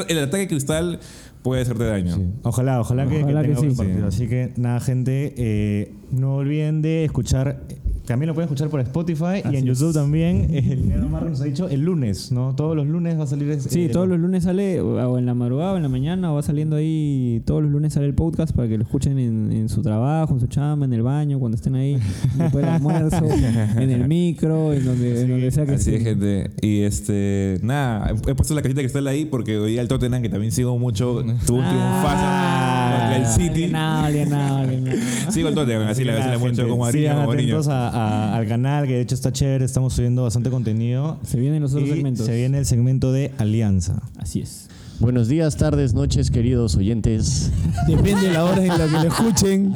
El 0.08 0.20
ataque 0.20 0.48
cristal 0.48 1.00
puede 1.44 1.62
hacerte 1.62 1.84
daño. 1.86 2.16
Sí. 2.16 2.24
Ojalá, 2.44 2.82
ojalá, 2.82 3.08
que- 3.08 3.24
Ojalá 3.24 3.42
que, 3.44 3.50
que 3.50 3.56
tenga 3.56 3.70
sí. 3.72 3.78
partido. 3.78 4.08
Así 4.08 4.28
que 4.28 4.54
nada, 4.58 4.80
gente, 4.80 5.34
eh, 5.38 5.94
no 6.12 6.38
olviden 6.38 6.82
de 6.82 7.06
escuchar. 7.06 7.62
También 8.06 8.28
lo 8.28 8.34
pueden 8.34 8.46
escuchar 8.48 8.70
por 8.70 8.80
Spotify 8.82 9.42
y 9.52 9.56
en 9.58 9.66
YouTube 9.66 9.90
es. 9.90 9.96
también. 9.96 10.48
El 10.56 10.90
negro 10.90 11.10
Marro 11.10 11.30
nos 11.30 11.42
ha 11.42 11.46
dicho 11.46 11.68
el 11.70 11.82
lunes, 11.82 12.32
¿no? 12.32 12.56
Todos 12.56 12.76
los 12.76 12.88
lunes 12.88 13.18
va 13.20 13.24
a 13.24 13.28
salir. 13.28 13.50
ese- 13.50 13.70
Sí, 13.70 13.86
eh, 13.86 13.90
todos 13.90 14.08
los 14.08 14.20
lunes 14.20 14.44
sale, 14.44 14.80
o 14.82 15.18
en 15.18 15.26
la 15.26 15.34
madrugada 15.34 15.74
o 15.74 15.78
en 15.78 15.84
la 15.84 15.90
mañana, 15.90 16.32
o 16.32 16.36
va 16.36 16.42
saliendo 16.42 16.76
ahí, 16.76 17.42
todos 17.46 17.62
los 17.64 17.72
lunes 17.72 17.94
sale 17.94 18.06
el 18.06 18.14
podcast 18.16 18.56
para 18.56 18.68
que 18.68 18.78
lo 18.78 18.84
escuchen 18.84 19.18
en, 19.20 19.52
en 19.52 19.70
su 19.70 19.82
trabajo, 19.82 20.34
en 20.34 20.40
su 20.40 20.48
chamba, 20.48 20.86
en 20.86 20.94
el 20.94 21.02
baño, 21.02 21.40
cuando 21.40 21.56
estén 21.56 21.76
ahí, 21.76 21.98
después 22.38 22.64
del 22.64 22.66
almuerzo, 22.66 23.26
en 23.78 23.90
el 23.90 24.08
micro, 24.08 24.74
en 24.74 24.86
donde, 24.86 25.22
en 25.22 25.30
donde 25.30 25.52
sea 25.52 25.66
que 25.66 25.74
Así 25.74 25.96
es, 25.96 26.04
gente. 26.04 26.52
Y 26.62 26.82
este, 26.82 27.60
nada, 27.64 28.12
he 28.28 28.36
puesto 28.36 28.54
la 28.54 28.62
cajita 28.62 28.82
cristal 28.82 29.08
ahí 29.08 29.26
porque 29.26 29.58
hoy 29.58 29.78
el 29.78 29.88
Tottenham, 29.88 30.22
que 30.22 30.30
también 30.30 30.52
sigo 30.52 30.78
mucho, 30.78 31.24
tuvo 31.46 31.58
un 31.58 31.66
triunfazo 31.66 32.75
contra 32.92 33.18
el 33.18 33.26
City. 33.28 33.68
No, 33.68 34.10
no, 34.10 34.66
no. 34.66 35.32
Sigo 35.32 35.50
el 35.50 35.56
Tottenham, 35.56 35.88
así 35.88 36.04
gente, 36.04 36.68
como 36.68 36.86
atentos 36.86 37.68
a- 37.68 37.90
a- 37.90 38.36
al 38.36 38.48
canal, 38.48 38.88
que 38.88 38.94
de 38.94 39.02
hecho 39.02 39.16
está 39.16 39.32
chévere. 39.32 39.66
Estamos 39.66 39.94
subiendo 39.94 40.24
bastante 40.24 40.50
contenido. 40.50 41.20
Se 41.24 41.40
vienen 41.40 41.62
los 41.62 41.74
otros 41.74 41.88
Y 41.90 41.92
segmentos. 41.94 42.26
Se 42.26 42.36
viene 42.36 42.58
el 42.58 42.66
segmento 42.66 43.12
de 43.12 43.32
Alianza. 43.38 44.02
Así 44.18 44.42
es. 44.42 44.70
Buenos 45.00 45.28
días, 45.28 45.58
tardes, 45.58 45.94
noches, 45.94 46.32
queridos 46.32 46.76
oyentes. 46.78 47.52
Depende 47.88 48.28
de 48.28 48.34
la 48.34 48.46
hora 48.46 48.62
en 48.62 48.70
la 48.70 48.86
que 48.88 48.92
lo 48.92 49.14
escuchen. 49.14 49.74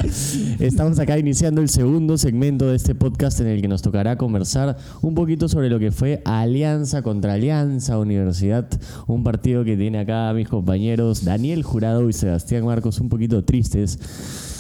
Estamos 0.59 0.97
acá 0.97 1.19
iniciando 1.19 1.61
el 1.61 1.67
segundo 1.69 2.17
segmento 2.17 2.67
de 2.67 2.77
este 2.77 2.95
podcast 2.95 3.39
en 3.41 3.47
el 3.47 3.61
que 3.61 3.67
nos 3.67 3.81
tocará 3.81 4.17
conversar 4.17 4.77
un 5.01 5.15
poquito 5.15 5.49
sobre 5.49 5.69
lo 5.69 5.77
que 5.77 5.91
fue 5.91 6.21
Alianza 6.23 7.01
contra 7.01 7.33
Alianza 7.33 7.99
Universidad, 7.99 8.69
un 9.07 9.23
partido 9.23 9.65
que 9.65 9.75
tiene 9.75 9.99
acá 9.99 10.29
a 10.29 10.33
mis 10.33 10.47
compañeros 10.47 11.25
Daniel 11.25 11.63
Jurado 11.63 12.07
y 12.09 12.13
Sebastián 12.13 12.65
Marcos 12.65 12.99
un 13.01 13.09
poquito 13.09 13.43
tristes. 13.43 13.99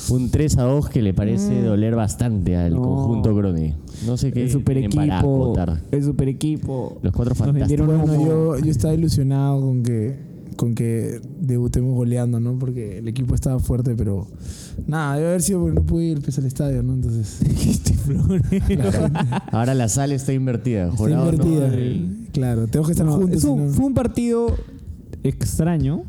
Un 0.09 0.31
3 0.31 0.57
a 0.57 0.63
2 0.63 0.89
que 0.89 1.03
le 1.03 1.13
parece 1.13 1.61
doler 1.61 1.95
bastante 1.95 2.57
al 2.57 2.73
No. 2.73 2.81
conjunto 2.81 3.33
Crone. 3.35 3.75
No 4.07 4.17
sé 4.17 4.31
qué 4.31 4.41
El 4.43 4.49
super 4.51 4.77
equipo. 4.79 5.53
El 5.91 6.03
super 6.03 6.27
equipo. 6.27 6.97
Los 7.03 7.13
cuatro 7.13 7.35
fantásticos. 7.35 7.85
Bueno, 7.85 8.01
como- 8.01 8.25
yo, 8.25 8.57
yo 8.57 8.71
estaba 8.71 8.95
ilusionado 8.95 9.61
con 9.61 9.83
que, 9.83 10.17
con 10.59 10.75
que 10.75 11.21
debutemos 11.39 11.95
goleando, 11.95 12.41
¿no? 12.41 12.59
Porque 12.59 12.97
el 12.97 13.07
equipo 13.07 13.33
estaba 13.33 13.59
fuerte, 13.59 13.95
pero 13.95 14.27
nada, 14.87 15.15
debe 15.15 15.29
haber 15.29 15.41
sido 15.41 15.61
porque 15.61 15.75
no 15.75 15.85
pude 15.85 16.03
ir 16.07 16.21
pues, 16.21 16.37
al 16.37 16.45
estadio, 16.47 16.83
¿no? 16.83 16.95
Entonces, 16.95 17.39
Ahora 19.53 19.73
la 19.73 19.87
sala 19.87 20.15
está 20.15 20.33
invertida. 20.33 20.85
está 20.85 20.97
Jurado 20.97 21.31
no- 21.31 21.31
invertida. 21.31 22.29
Claro, 22.33 22.67
tengo 22.67 22.85
que 22.85 22.91
estar 22.91 23.05
No, 23.07 23.13
juntos. 23.13 23.41
fue 23.41 23.85
un 23.85 23.93
partido 23.93 24.53
extraño 25.23 26.03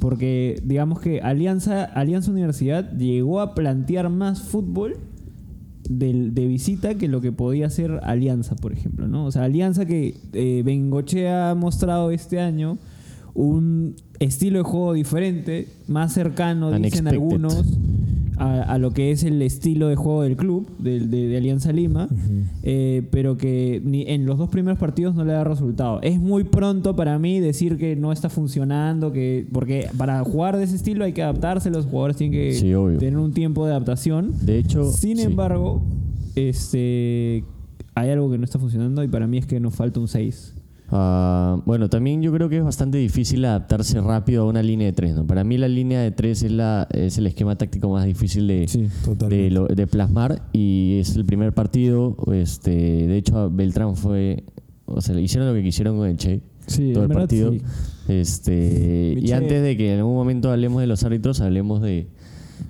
porque 0.00 0.60
digamos 0.64 0.98
que 1.00 1.20
Alianza, 1.20 1.84
Alianza 1.84 2.30
Universidad 2.30 2.90
llegó 2.96 3.40
a 3.40 3.54
plantear 3.54 4.08
más 4.08 4.40
fútbol 4.42 4.96
de 5.88 6.46
visita 6.46 6.94
que 6.94 7.08
lo 7.08 7.20
que 7.20 7.30
podía 7.32 7.66
hacer 7.66 8.00
Alianza, 8.04 8.56
por 8.56 8.72
ejemplo. 8.72 9.06
¿no? 9.06 9.26
O 9.26 9.32
sea, 9.32 9.44
Alianza 9.44 9.84
que 9.84 10.16
eh, 10.32 10.62
Bengochea 10.64 11.50
ha 11.50 11.54
mostrado 11.54 12.10
este 12.10 12.40
año 12.40 12.78
un 13.34 13.94
estilo 14.18 14.58
de 14.58 14.64
juego 14.64 14.92
diferente, 14.92 15.68
más 15.88 16.12
cercano, 16.12 16.66
dicen 16.70 16.80
Unexpected. 16.80 17.10
algunos, 17.12 17.78
a, 18.38 18.62
a 18.62 18.78
lo 18.78 18.90
que 18.92 19.10
es 19.10 19.22
el 19.24 19.40
estilo 19.42 19.88
de 19.88 19.96
juego 19.96 20.22
del 20.22 20.36
club, 20.36 20.68
de, 20.78 21.00
de 21.00 21.36
Alianza 21.36 21.72
Lima, 21.72 22.08
eh, 22.62 23.06
pero 23.10 23.36
que 23.36 23.80
ni 23.84 24.02
en 24.08 24.26
los 24.26 24.38
dos 24.38 24.48
primeros 24.50 24.78
partidos 24.78 25.14
no 25.14 25.24
le 25.24 25.32
da 25.32 25.44
resultado. 25.44 26.00
Es 26.02 26.18
muy 26.20 26.44
pronto 26.44 26.94
para 26.96 27.18
mí 27.18 27.40
decir 27.40 27.76
que 27.78 27.96
no 27.96 28.12
está 28.12 28.28
funcionando, 28.28 29.12
que 29.12 29.46
porque 29.52 29.88
para 29.96 30.22
jugar 30.24 30.56
de 30.56 30.64
ese 30.64 30.76
estilo 30.76 31.04
hay 31.04 31.12
que 31.12 31.22
adaptarse, 31.22 31.70
los 31.70 31.86
jugadores 31.86 32.16
tienen 32.16 32.38
que 32.38 32.52
Sí, 32.54 32.72
tener 32.98 33.18
un 33.18 33.32
tiempo 33.32 33.64
de 33.66 33.72
adaptación. 33.72 34.32
De 34.44 34.58
hecho, 34.58 34.90
Sin 34.92 35.16
sí. 35.18 35.22
embargo, 35.22 35.82
este 36.34 37.44
hay 37.94 38.08
algo 38.10 38.30
que 38.30 38.38
no 38.38 38.44
está 38.44 38.58
funcionando 38.58 39.04
y 39.04 39.08
para 39.08 39.26
mí 39.26 39.38
es 39.38 39.46
que 39.46 39.60
nos 39.60 39.74
falta 39.74 40.00
un 40.00 40.08
6. 40.08 40.54
Ah, 40.94 41.60
bueno, 41.64 41.88
también 41.88 42.20
yo 42.20 42.30
creo 42.32 42.48
que 42.50 42.58
es 42.58 42.62
bastante 42.64 42.98
difícil 42.98 43.44
adaptarse 43.46 43.98
rápido 44.02 44.42
a 44.44 44.46
una 44.46 44.62
línea 44.62 44.86
de 44.88 44.92
tres. 44.92 45.14
¿no? 45.16 45.26
Para 45.26 45.42
mí 45.42 45.56
la 45.56 45.66
línea 45.68 46.00
de 46.02 46.10
tres 46.10 46.42
es, 46.42 46.52
la, 46.52 46.86
es 46.92 47.16
el 47.16 47.26
esquema 47.26 47.56
táctico 47.56 47.88
más 47.90 48.04
difícil 48.04 48.46
de, 48.46 48.68
Sí, 48.68 48.86
de, 49.28 49.50
lo- 49.50 49.66
de 49.68 49.86
plasmar 49.86 50.42
y 50.52 50.98
es 51.00 51.16
el 51.16 51.24
primer 51.24 51.54
partido. 51.54 52.14
Este, 52.32 52.70
de 52.70 53.16
hecho, 53.16 53.50
Beltrán 53.50 53.96
fue... 53.96 54.44
O 54.84 55.00
sea, 55.00 55.18
hicieron 55.18 55.48
lo 55.48 55.54
que 55.54 55.62
quisieron 55.62 55.96
con 55.96 56.08
el 56.08 56.16
Che. 56.18 56.42
Sí, 56.66 56.92
todo 56.92 57.04
el 57.04 57.08
verdad, 57.08 57.22
partido. 57.22 57.52
sí. 57.52 57.60
Este, 58.08 59.16
y 59.18 59.32
antes 59.32 59.62
de 59.62 59.76
que 59.76 59.92
en 59.94 59.98
algún 60.00 60.14
momento 60.14 60.50
hablemos 60.50 60.80
de 60.82 60.86
los 60.86 61.02
árbitros, 61.04 61.40
hablemos 61.40 61.80
de, 61.80 62.08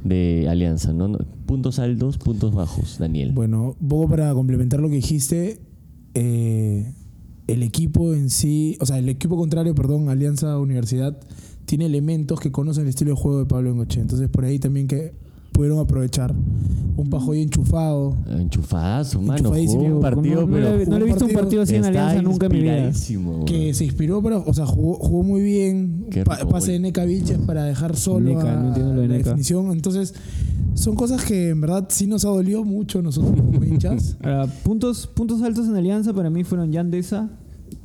de 0.04 0.46
Alianza. 0.48 0.92
¿no? 0.92 1.18
Puntos 1.46 1.78
altos, 1.80 2.18
puntos 2.18 2.54
bajos, 2.54 2.98
Daniel. 2.98 3.32
Bueno, 3.32 3.74
poco 3.88 4.08
para 4.08 4.32
complementar 4.32 4.78
lo 4.80 4.88
que 4.88 4.94
dijiste, 4.96 5.58
eh, 6.14 6.92
el 7.46 7.62
equipo 7.62 8.14
en 8.14 8.30
sí, 8.30 8.76
o 8.80 8.86
sea, 8.86 8.98
el 8.98 9.08
equipo 9.08 9.36
contrario, 9.36 9.74
perdón, 9.74 10.08
Alianza 10.08 10.58
Universidad, 10.58 11.18
tiene 11.64 11.86
elementos 11.86 12.40
que 12.40 12.52
conocen 12.52 12.84
el 12.84 12.90
estilo 12.90 13.10
de 13.10 13.20
juego 13.20 13.38
de 13.40 13.46
Pablo 13.46 13.70
Bengoche. 13.70 14.00
Entonces 14.00 14.28
por 14.28 14.44
ahí 14.44 14.58
también 14.58 14.86
que 14.88 15.12
pudieron 15.52 15.78
aprovechar. 15.78 16.34
Un 16.94 17.08
Pajoy 17.08 17.40
enchufado. 17.42 18.14
Enchufadazo, 18.28 19.20
mano. 19.20 19.38
Enchufadísimo. 19.38 19.82
Jugó 19.82 19.94
un 19.96 20.00
partido, 20.02 20.40
no, 20.42 20.46
no 20.46 20.52
pero 20.52 20.76
le, 20.76 20.86
no 20.86 20.98
le 20.98 21.04
he 21.04 21.06
visto 21.08 21.24
un 21.24 21.32
partido 21.32 21.62
así 21.62 21.74
en 21.76 21.84
Alianza 21.86 22.20
nunca 22.22 22.46
en 22.46 22.52
mi 22.52 22.60
vida. 22.60 22.90
Que 23.46 23.72
se 23.74 23.84
inspiró 23.84 24.22
para, 24.22 24.38
o 24.38 24.52
sea, 24.54 24.66
jugó, 24.66 24.94
jugó 24.94 25.22
muy 25.22 25.40
bien. 25.40 26.06
Pa- 26.24 26.46
pase 26.48 26.72
de. 26.72 26.78
Neca 26.80 27.04
Vilches 27.04 27.38
para 27.38 27.64
dejar 27.64 27.96
solo 27.96 28.26
Neca, 28.26 28.52
a 28.52 28.60
no 28.60 28.68
entiendo 28.68 28.94
lo 28.94 29.00
de 29.02 29.08
la 29.08 29.14
Neca. 29.14 29.30
definición. 29.30 29.70
Entonces, 29.72 30.14
son 30.74 30.94
cosas 30.94 31.24
que 31.24 31.48
en 31.50 31.60
verdad 31.62 31.86
sí 31.88 32.06
nos 32.06 32.24
ha 32.24 32.28
dolido 32.28 32.62
mucho 32.64 33.00
nosotros 33.00 33.34
como 33.40 33.64
hinchas. 33.64 34.16
Ahora, 34.22 34.46
puntos, 34.62 35.06
puntos 35.06 35.42
altos 35.42 35.66
en 35.68 35.76
Alianza 35.76 36.12
para 36.12 36.28
mí 36.30 36.44
fueron 36.44 36.70
Yandesa. 36.72 37.30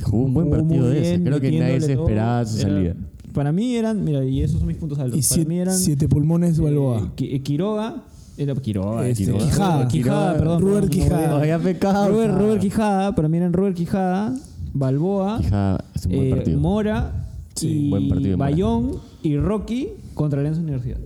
Jugó 0.04 0.26
un 0.26 0.34
buen 0.34 0.50
partido 0.50 0.90
de 0.90 1.00
ese. 1.14 1.24
Creo 1.24 1.40
que 1.40 1.60
nadie 1.60 1.80
se 1.82 1.94
esperaba 1.94 2.46
su 2.46 2.58
Era- 2.60 2.70
salida. 2.70 2.96
Para 3.38 3.51
mí 3.51 3.75
eran, 3.75 4.03
mira, 4.03 4.25
y 4.25 4.41
esos 4.41 4.58
son 4.60 4.67
mis 4.67 4.77
puntos 4.77 4.98
altos. 4.98 5.17
y 5.17 5.22
para 5.22 5.34
siete, 5.36 5.48
mí 5.50 5.60
eran 5.60 5.77
siete 5.77 6.08
pulmones 6.10 6.58
eh, 6.58 6.62
Balboa. 6.63 7.12
Qui- 7.15 7.29
eh, 7.36 7.41
Quiroga, 7.44 8.03
era 8.36 8.56
Quiroga, 8.56 9.08
Este, 9.08 9.25
Quiroga. 9.25 9.46
Quijada. 9.46 9.88
Quijada, 9.88 10.38
perdón. 10.38 10.62
Robert 10.63 10.89
Quijada. 10.89 11.27
no, 11.29 11.36
Había 11.36 11.60
pecado. 11.60 12.10
Robert, 12.10 12.34
Robert 12.36 12.62
Quijada, 12.62 13.13
para 13.15 13.27
mí 13.27 13.38
eran 13.38 13.53
Robert 13.53 13.75
Quijada, 13.75 14.36
Balboa, 14.74 15.38
Quijada, 15.38 15.86
es 15.96 16.06
un 16.08 16.12
buen 16.13 16.27
eh, 16.27 16.29
partido. 16.32 16.60
Mora 16.60 17.24
Sí, 17.56 17.67
y 17.70 17.89
buen 17.89 18.10
partido. 18.10 18.38
Bayón 18.38 18.91
y 19.24 19.38
Rocky 19.38 19.89
contra 20.15 20.39
Alianza 20.39 20.62
Universidad. 20.62 20.98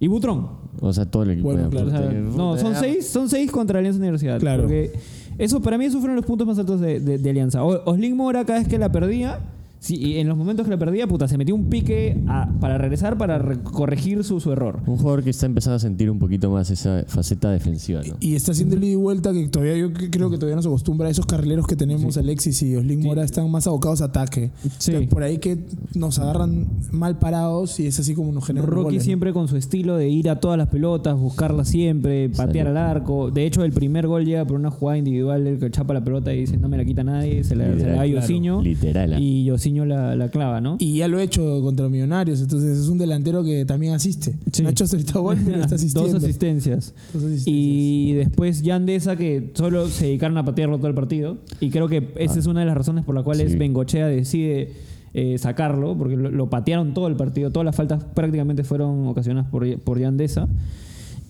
Y 0.00 0.06
Butrón. 0.08 0.48
O 0.80 0.92
sea, 0.92 1.04
todo 1.06 1.22
el 1.24 1.30
equipo. 1.32 1.48
Bueno, 1.48 1.64
de 1.64 1.68
claro, 1.70 1.86
O 1.88 1.90
sea, 1.90 2.10
no, 2.36 2.58
son 2.58 2.74
seis, 2.76 3.06
son 3.08 3.28
seis 3.28 3.50
contra 3.50 3.78
Alianza 3.78 3.98
Universidad. 4.00 4.40
Claro. 4.40 4.62
Porque 4.62 4.92
eso, 5.38 5.60
para 5.60 5.78
mí, 5.78 5.84
esos 5.84 6.00
fueron 6.00 6.16
los 6.16 6.24
puntos 6.26 6.46
más 6.46 6.58
altos 6.58 6.80
de, 6.80 6.98
de- 7.00 7.18
de 7.18 7.30
Alianza. 7.30 7.62
O- 7.64 7.82
Oslin 7.90 8.16
Mora, 8.16 8.44
cada 8.44 8.58
vez 8.58 8.66
que 8.68 8.78
la 8.78 8.90
perdía, 8.90 9.38
sí, 9.82 9.96
y 9.96 10.16
en 10.18 10.28
los 10.28 10.36
momentos 10.38 10.64
que 10.64 10.70
la 10.70 10.78
perdía, 10.78 11.06
puta, 11.06 11.26
se 11.28 11.36
metía 11.36 11.54
un 11.54 11.66
pique 11.66 12.16
a- 12.28 12.48
para 12.60 12.78
regresar, 12.78 13.18
para 13.18 13.38
re- 13.38 13.58
corregir 13.62 14.22
su, 14.24 14.40
su 14.40 14.52
error. 14.52 14.80
Un 14.86 14.96
jugador 14.96 15.22
que 15.22 15.30
está 15.30 15.46
empezando 15.46 15.76
a 15.76 15.78
sentir 15.80 16.10
un 16.10 16.18
poquito 16.18 16.50
más 16.50 16.70
esa 16.70 17.04
faceta 17.06 17.50
defensiva, 17.50 18.00
¿no? 18.08 18.14
Y 18.20 18.34
está 18.34 18.52
haciendo 18.52 18.76
el 18.76 18.84
ida 18.84 18.92
y 18.92 18.96
vuelta 18.96 19.32
que 19.32 19.48
todavía 19.48 19.76
yo 19.76 19.92
creo 19.92 20.30
que 20.30 20.36
todavía 20.36 20.56
no 20.56 20.62
se 20.62 20.68
acostumbra. 20.68 21.10
Esos 21.10 21.26
carrileros 21.26 21.66
que 21.66 21.76
tenemos, 21.76 22.16
Alexis 22.16 22.62
y 22.62 22.76
Oslin 22.76 23.00
Mora, 23.00 23.24
están 23.24 23.50
más 23.50 23.66
abocados 23.66 24.00
a 24.02 24.06
ataque. 24.06 24.50
Sí. 24.78 24.92
Entonces, 24.92 25.08
por 25.08 25.22
ahí 25.24 25.38
que 25.38 25.58
nos 25.94 26.18
agarran 26.20 26.68
mal 26.92 27.18
parados 27.18 27.80
y 27.80 27.86
es 27.88 27.98
así 27.98 28.14
como 28.14 28.30
nos 28.32 28.46
generan 28.46 28.68
Rocky 28.70 28.82
goles, 28.84 28.98
¿no? 29.02 29.04
siempre 29.04 29.32
con 29.32 29.48
su 29.48 29.56
estilo 29.56 29.96
de 29.96 30.08
ir 30.08 30.30
a 30.30 30.38
todas 30.40 30.56
las 30.56 30.68
pelotas, 30.68 31.18
buscarlas 31.18 31.68
siempre, 31.68 32.28
patear 32.30 32.68
al 32.68 32.76
arco. 32.76 33.30
De 33.30 33.44
hecho, 33.46 33.64
el 33.64 33.72
primer 33.72 34.06
gol 34.06 34.24
llega 34.24 34.44
por 34.46 34.56
una 34.56 34.70
jugada 34.70 34.98
individual, 34.98 35.46
el 35.46 35.58
que 35.58 35.70
chapa 35.70 35.92
la 35.94 36.04
pelota 36.04 36.32
y 36.32 36.40
dice 36.40 36.56
no 36.56 36.68
me 36.68 36.76
la 36.76 36.84
quita 36.84 37.02
nadie, 37.02 37.42
se 37.44 37.56
la, 37.56 37.64
se 37.64 37.70
la 37.70 37.74
Literal, 37.74 37.96
da 37.96 38.04
claro. 38.04 38.20
Yosiño. 38.20 38.62
Literal, 38.62 39.12
ah. 39.14 39.18
Y 39.20 39.44
La, 39.84 40.14
la 40.16 40.28
clava, 40.30 40.60
¿no? 40.60 40.76
Y 40.78 40.98
ya 40.98 41.08
lo 41.08 41.18
he 41.18 41.22
hecho 41.22 41.60
contra 41.62 41.88
Millonarios, 41.88 42.40
entonces 42.40 42.78
es 42.78 42.88
un 42.88 42.98
delantero 42.98 43.42
que 43.42 43.64
también 43.64 43.94
asiste. 43.94 44.34
Sí. 44.52 44.62
No 44.62 44.68
ha 44.68 44.72
hecho 44.72 44.84
ahorita 44.84 45.18
gol, 45.18 45.38
pero 45.44 45.60
está 45.60 45.74
asistiendo. 45.76 46.12
Dos 46.12 46.22
asistencias. 46.22 46.94
Dos 47.12 47.22
asistencias. 47.24 47.44
Y 47.46 48.12
después 48.12 48.62
Yandesa, 48.62 49.16
que 49.16 49.50
solo 49.54 49.88
se 49.88 50.06
dedicaron 50.06 50.36
a 50.38 50.44
patearlo 50.44 50.76
todo 50.78 50.88
el 50.88 50.94
partido. 50.94 51.38
Y 51.60 51.70
creo 51.70 51.88
que 51.88 52.12
esa 52.16 52.38
es 52.38 52.46
una 52.46 52.60
de 52.60 52.66
las 52.66 52.76
razones 52.76 53.04
por 53.04 53.14
las 53.14 53.24
cuales 53.24 53.52
Sí. 53.52 53.58
Bengochea 53.58 54.06
decide 54.06 54.72
eh, 55.14 55.36
sacarlo, 55.38 55.96
porque 55.96 56.16
lo, 56.16 56.30
lo 56.30 56.48
patearon 56.48 56.94
todo 56.94 57.06
el 57.08 57.16
partido. 57.16 57.50
Todas 57.50 57.64
las 57.64 57.74
faltas 57.76 58.04
prácticamente 58.04 58.64
fueron 58.64 59.06
ocasionadas 59.08 59.50
por, 59.50 59.66
por 59.80 59.98
Yandesa. 59.98 60.48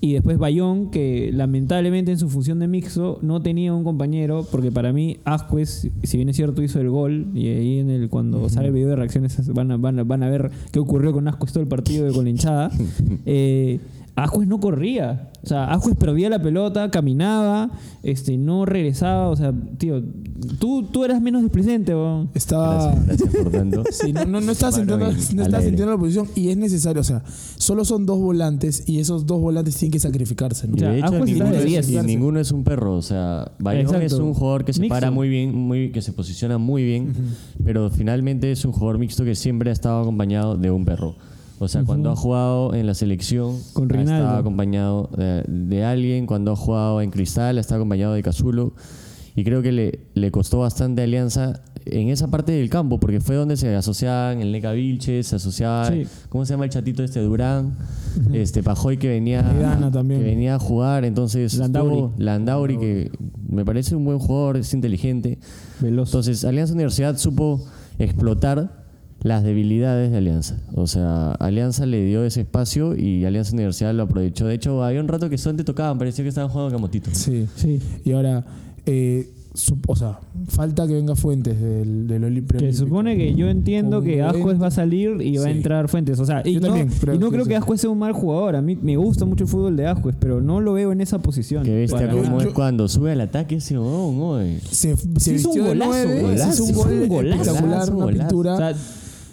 Y 0.05 0.15
después 0.15 0.37
Bayón, 0.37 0.91
que 0.91 1.31
lamentablemente 1.33 2.11
en 2.11 2.19
su 2.19 2.29
función 2.29 2.59
de 2.59 2.67
mixo 2.67 3.21
no 3.23 3.41
tenía 3.41 3.73
un 3.73 3.85
compañero, 3.85 4.45
porque 4.51 4.73
para 4.73 4.93
mí 4.93 5.19
Ascuez, 5.25 5.89
si 6.03 6.17
bien 6.17 6.29
es 6.29 6.35
cierto, 6.35 6.61
hizo 6.61 6.81
el 6.81 6.91
gol, 6.91 7.29
y 7.35 7.47
ahí 7.47 7.79
en 7.79 7.89
el 7.89 8.09
cuando 8.09 8.49
sale 8.49 8.67
el 8.67 8.73
video 8.75 8.89
de 8.89 8.97
reacciones 8.97 9.47
van 9.55 9.71
a, 9.71 9.77
van 9.77 10.01
a- 10.01 10.03
van 10.05 10.25
a 10.25 10.29
ver 10.29 10.51
qué 10.73 10.81
ocurrió 10.81 11.13
con 11.13 11.29
Ascuez 11.29 11.53
todo 11.53 11.63
el 11.63 11.69
partido 11.69 12.11
y 12.11 12.13
con 12.13 12.25
la 12.25 12.31
hinchada. 12.31 12.71
Eh, 13.27 13.79
Ascuez 14.15 14.47
no 14.47 14.61
corría. 14.61 15.31
O 15.43 15.47
sea, 15.47 15.65
Ascuez 15.73 15.97
perdía 15.97 16.29
la 16.29 16.41
pelota, 16.41 16.91
caminaba, 16.91 17.71
este, 18.03 18.37
no 18.37 18.67
regresaba. 18.67 19.29
O 19.29 19.37
sea, 19.37 19.53
tío, 19.79 20.03
tú, 20.59 20.85
tú 20.85 21.05
eras 21.05 21.21
menos 21.23 21.43
displicente, 21.43 21.95
weón. 21.95 22.29
Estaba. 22.35 22.93
Gracias, 22.95 23.07
gracias 23.07 23.35
por 23.43 23.51
tanto. 23.53 23.83
Sí, 23.91 24.13
no, 24.13 24.25
no, 24.27 24.41
no 24.41 24.53
entrando, 24.53 24.93
en- 24.95 24.99
no 25.01 25.07
al 25.07 25.17
estás 25.17 25.55
aire. 25.55 25.69
entrando 25.69 25.93
a 25.93 25.97
la 25.97 25.99
posición 25.99 26.29
y 26.37 26.51
es 26.51 26.57
necesario. 26.59 27.01
O 27.01 27.05
sea, 27.05 27.23
solo 27.57 27.85
son 27.87 28.05
dos 28.07 28.19
volantes 28.19 28.85
y 28.87 28.99
esos 29.01 29.27
dos 29.27 29.41
volantes 29.41 29.77
tienen 29.77 29.93
que 29.93 29.99
sacrificarse. 30.01 30.69
¿no? 30.69 30.75
Y 30.75 30.77
O 30.77 30.81
sea, 30.81 30.91
de 30.91 30.99
hecho, 30.99 31.25
ninguno, 31.25 31.51
de 31.51 31.59
es, 31.79 31.87
10. 31.89 32.05
y 32.05 32.07
ninguno 32.07 32.39
es 32.41 32.53
un 32.53 32.65
perro. 32.65 32.95
O 32.97 33.03
sea, 33.03 33.51
Bayón 33.59 33.87
Exacto. 33.87 34.07
es 34.07 34.13
un 34.13 34.35
jugador 34.35 34.65
que 34.65 34.73
se 34.75 34.81
Mixto. 34.81 34.95
para 34.95 35.11
muy 35.11 35.29
bien, 35.29 35.55
muy, 35.57 35.91
que 35.91 36.03
se 36.03 36.13
posiciona 36.13 36.59
muy 36.59 36.85
bien, 36.85 37.15
pero 37.65 37.89
finalmente 37.91 38.53
es 38.53 38.65
un 38.67 38.73
jugador 38.73 38.99
mixto 38.99 39.25
que 39.25 39.35
siempre 39.35 39.71
ha 39.71 39.73
estado 39.73 40.03
acompañado 40.03 40.57
de 40.57 40.71
un 40.71 40.85
perro. 40.85 41.17
O 41.63 41.69
sea, 41.69 41.85
cuando 41.85 42.11
ha 42.11 42.17
jugado 42.17 42.75
en 42.75 42.87
la 42.87 42.95
selección, 42.95 43.57
Con 43.73 43.95
ha 43.95 44.03
estado 44.03 44.37
acompañado 44.39 45.11
de, 45.17 45.45
de 45.47 45.85
alguien. 45.85 46.27
Cuando 46.27 46.53
ha 46.53 46.57
jugado 46.57 47.01
en 47.01 47.11
Cristal, 47.11 47.59
ha 47.59 47.61
estado 47.61 47.81
acompañado 47.81 48.15
de 48.15 48.23
Cazulo. 48.23 48.75
Y 49.35 49.45
creo 49.45 49.63
que 49.63 49.73
le, 49.73 50.01
le 50.15 50.31
costó 50.31 50.59
bastante 50.59 51.03
alianza 51.03 51.63
en 51.87 52.11
esa 52.11 52.29
parte 52.29 52.53
del 52.53 52.69
campo, 52.69 53.01
porque 53.01 53.21
fue 53.21 53.35
donde 53.35 53.57
se 53.57 53.75
asociaban 53.75 54.41
el 54.43 54.53
Neca 54.53 54.73
Vilches, 54.73 55.27
se 55.29 55.37
asociaba, 55.37 55.87
Sí. 55.91 56.07
¿cómo 56.29 56.45
se 56.45 56.53
llama 56.53 56.65
el 56.65 56.71
chatito 56.71 57.03
este? 57.03 57.21
Durán, 57.21 57.77
este 58.33 58.63
Pajoy 58.63 58.99
que 58.99 59.09
venía, 59.09 59.43
que 59.93 60.19
venía 60.19 60.57
a 60.57 60.59
jugar, 60.59 61.05
entonces 61.05 61.55
Landauri. 61.57 61.95
estuvo 61.95 62.15
Landauri, 62.19 62.79
que 62.79 63.11
me 63.49 63.65
parece 63.65 63.97
un 63.97 64.05
buen 64.05 64.19
jugador, 64.19 64.59
es 64.59 64.73
inteligente. 64.75 65.39
Veloz. 65.81 66.11
Entonces, 66.11 66.45
Alianza 66.45 66.75
Universidad 66.75 67.17
supo 67.17 67.65
explotar 67.99 68.82
las 69.23 69.45
debilidades 69.45 70.11
de 70.11 70.17
Alianza. 70.19 70.57
O 70.75 70.87
sea, 70.87 71.33
Alianza 71.33 71.87
le 71.87 72.05
dio 72.05 72.25
ese 72.25 72.41
espacio 72.43 72.97
y 72.97 73.25
Alianza 73.25 73.53
Universidad 73.55 73.95
lo 73.95 74.03
aprovechó. 74.05 74.47
De 74.47 74.55
hecho, 74.55 74.83
había 74.83 75.01
un 75.01 75.09
rato 75.09 75.31
que 75.31 75.39
solamente 75.39 75.65
tocaban, 75.65 75.99
parecía 75.99 76.25
que 76.25 76.29
estaban 76.31 76.51
jugando 76.51 76.73
camotito. 76.75 77.11
Sí. 77.13 77.47
Sí. 77.55 77.81
Y 78.05 78.13
ahora, 78.13 78.45
eh, 78.85 79.29
su- 79.55 79.77
o 79.87 79.95
sea, 79.95 80.19
falta 80.49 80.87
que 80.87 80.95
venga 80.95 81.15
Fuentes 81.15 81.61
del, 81.61 82.09
del 82.09 82.25
Oli- 82.25 82.43
Que 82.43 82.73
supone 82.73 83.19
que 83.19 83.35
yo 83.35 83.49
entiendo 83.49 84.01
que 84.01 84.23
Ascuez 84.23 84.61
va 84.61 84.69
a 84.69 84.71
salir 84.71 85.21
y 85.21 85.37
va 85.37 85.45
a 85.47 85.51
entrar 85.51 85.89
Fuentes. 85.89 86.19
O 86.19 86.25
sea, 86.25 86.41
y 86.43 86.55
Yo 86.55 86.61
no, 86.61 86.69
también 86.69 86.89
creo 86.99 87.15
y 87.15 87.19
no 87.19 87.27
que 87.29 87.35
creo 87.35 87.45
que 87.47 87.57
Ascuez 87.57 87.83
sea 87.83 87.91
un 87.91 87.99
mal 87.99 88.13
jugador. 88.13 88.57
A 88.57 88.63
mí 88.63 88.79
me 88.81 88.97
gusta 88.97 89.27
mucho 89.27 89.45
el 89.45 89.51
fútbol 89.51 89.77
de 89.77 89.87
Ascuez, 89.87 90.17
pero 90.19 90.41
no 90.41 90.61
lo 90.63 90.73
veo 90.73 90.91
en 90.91 91.03
esa 91.03 91.19
posición. 91.21 91.65
Que 91.65 91.75
bestia 91.75 92.09
como 92.11 92.41
es 92.41 92.47
cuando 92.49 92.89
sube 92.89 93.13
al 93.13 93.21
ataque 93.21 93.57
ese 93.57 93.79
huevón. 93.79 94.57
Se, 94.71 94.97
se 94.97 95.21
Sí, 95.21 95.35
hizo 95.35 95.51
un 95.51 95.59
golazo, 95.67 95.91
nueve, 95.91 96.23
golazo, 96.23 96.51
hizo 96.55 96.65
un 96.65 96.71
hizo 96.71 96.79
gol 96.81 96.93
un 97.03 97.09
golazo, 97.09 97.43
espectacular, 97.43 97.91
una 97.95 98.05
golazo. 98.05 98.19
pintura. 98.29 98.55
O 98.55 98.57
sea, 98.57 98.75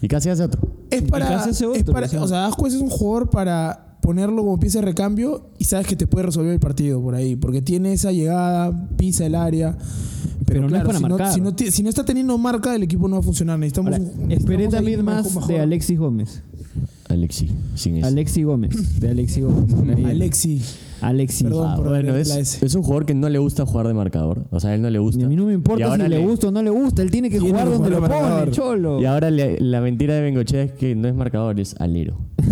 Y 0.02 0.08
casi 0.08 0.30
hace 0.30 0.44
otro. 0.44 0.62
es 0.90 1.02
y 1.02 1.06
para, 1.06 1.28
casi 1.28 1.50
hace 1.52 1.66
es 1.74 1.84
para- 1.84 2.06
o 2.08 2.10
sea. 2.10 2.24
o 2.24 2.28
sea, 2.28 2.46
Ascuez 2.48 2.74
es 2.74 2.82
un 2.82 2.90
jugador 2.90 3.30
para 3.30 3.98
ponerlo 4.02 4.44
como 4.44 4.60
pieza 4.60 4.80
de 4.80 4.86
recambio 4.86 5.50
y 5.60 5.66
sabes 5.66 5.86
que 5.88 5.96
te 5.96 6.08
puede 6.08 6.26
resolver 6.28 6.54
el 6.54 6.60
partido 6.60 7.02
por 7.02 7.16
ahí, 7.16 7.36
porque 7.36 7.62
tiene 7.62 7.94
esa 7.94 8.12
llegada, 8.12 8.88
pisa 8.98 9.26
el 9.26 9.36
área. 9.36 9.78
Pero, 10.46 10.46
Pero 10.46 10.62
no 10.62 10.66
es 10.68 10.72
claro, 10.72 10.88
para 10.88 10.98
si, 10.98 11.04
no, 11.04 11.10
marcar. 11.10 11.34
si, 11.34 11.42
no, 11.42 11.72
si 11.72 11.84
no 11.84 11.90
está 11.90 12.04
teniendo 12.06 12.36
marca, 12.38 12.74
el 12.76 12.82
equipo 12.82 13.08
no 13.08 13.18
va 13.18 13.20
a 13.20 13.24
funcionar. 13.24 13.60
Necesitamos 13.60 13.94
ahora, 13.94 14.04
un- 14.04 14.32
esperé 14.32 14.58
necesitamos 14.58 14.74
también 14.74 15.06
más 15.06 15.26
mejor- 15.36 15.48
de. 15.48 15.60
Alexis 15.60 16.00
Gómez. 16.00 16.42
Alexi, 17.08 17.52
sin 17.76 17.98
eso. 17.98 18.08
Alexi 18.08 18.44
Gómez. 18.44 19.00
De 19.00 19.10
Alexi 19.10 19.42
Gómez. 19.42 19.74
Alexi. 20.06 20.62
Alexi. 21.02 21.44
Perdón 21.44 21.68
Ah, 21.72 21.76
por 21.76 21.90
bueno, 21.90 22.16
es, 22.16 22.62
es 22.62 22.76
un 22.76 22.82
jugador 22.84 23.06
que 23.06 23.14
no 23.14 23.30
le 23.30 23.40
gusta 23.40 23.66
jugar 23.66 23.88
de 23.88 23.94
marcador. 23.94 24.46
O 24.52 24.60
sea, 24.60 24.72
a 24.72 24.76
él 24.76 24.82
no 24.82 24.90
le 24.90 25.00
gusta. 25.00 25.22
Y 25.22 25.24
a 25.24 25.28
mí 25.28 25.36
no 25.36 25.46
me 25.46 25.54
importa 25.54 25.96
si 25.96 26.02
le, 26.08 26.20
gusta 26.20 26.48
o 26.48 26.52
no 26.52 26.62
le 26.64 26.70
gusta. 26.70 27.02
Él 27.02 27.12
tiene 27.12 27.30
que 27.30 27.40
jugar 27.40 27.66
que 27.66 27.74
donde 27.74 27.90
lo 27.90 27.98
pone, 28.00 28.10
marcador. 28.10 28.52
cholo. 28.52 29.02
Y 29.02 29.06
ahora 29.06 29.30
le- 29.32 29.60
la 29.60 29.82
mentira 29.82 30.14
de 30.16 30.22
Bengochea 30.22 30.64
es 30.64 30.72
que 30.74 30.96
no 30.96 31.08
es 31.08 31.16
marcador, 31.16 31.60
es 31.60 31.76
alero. 31.80 32.18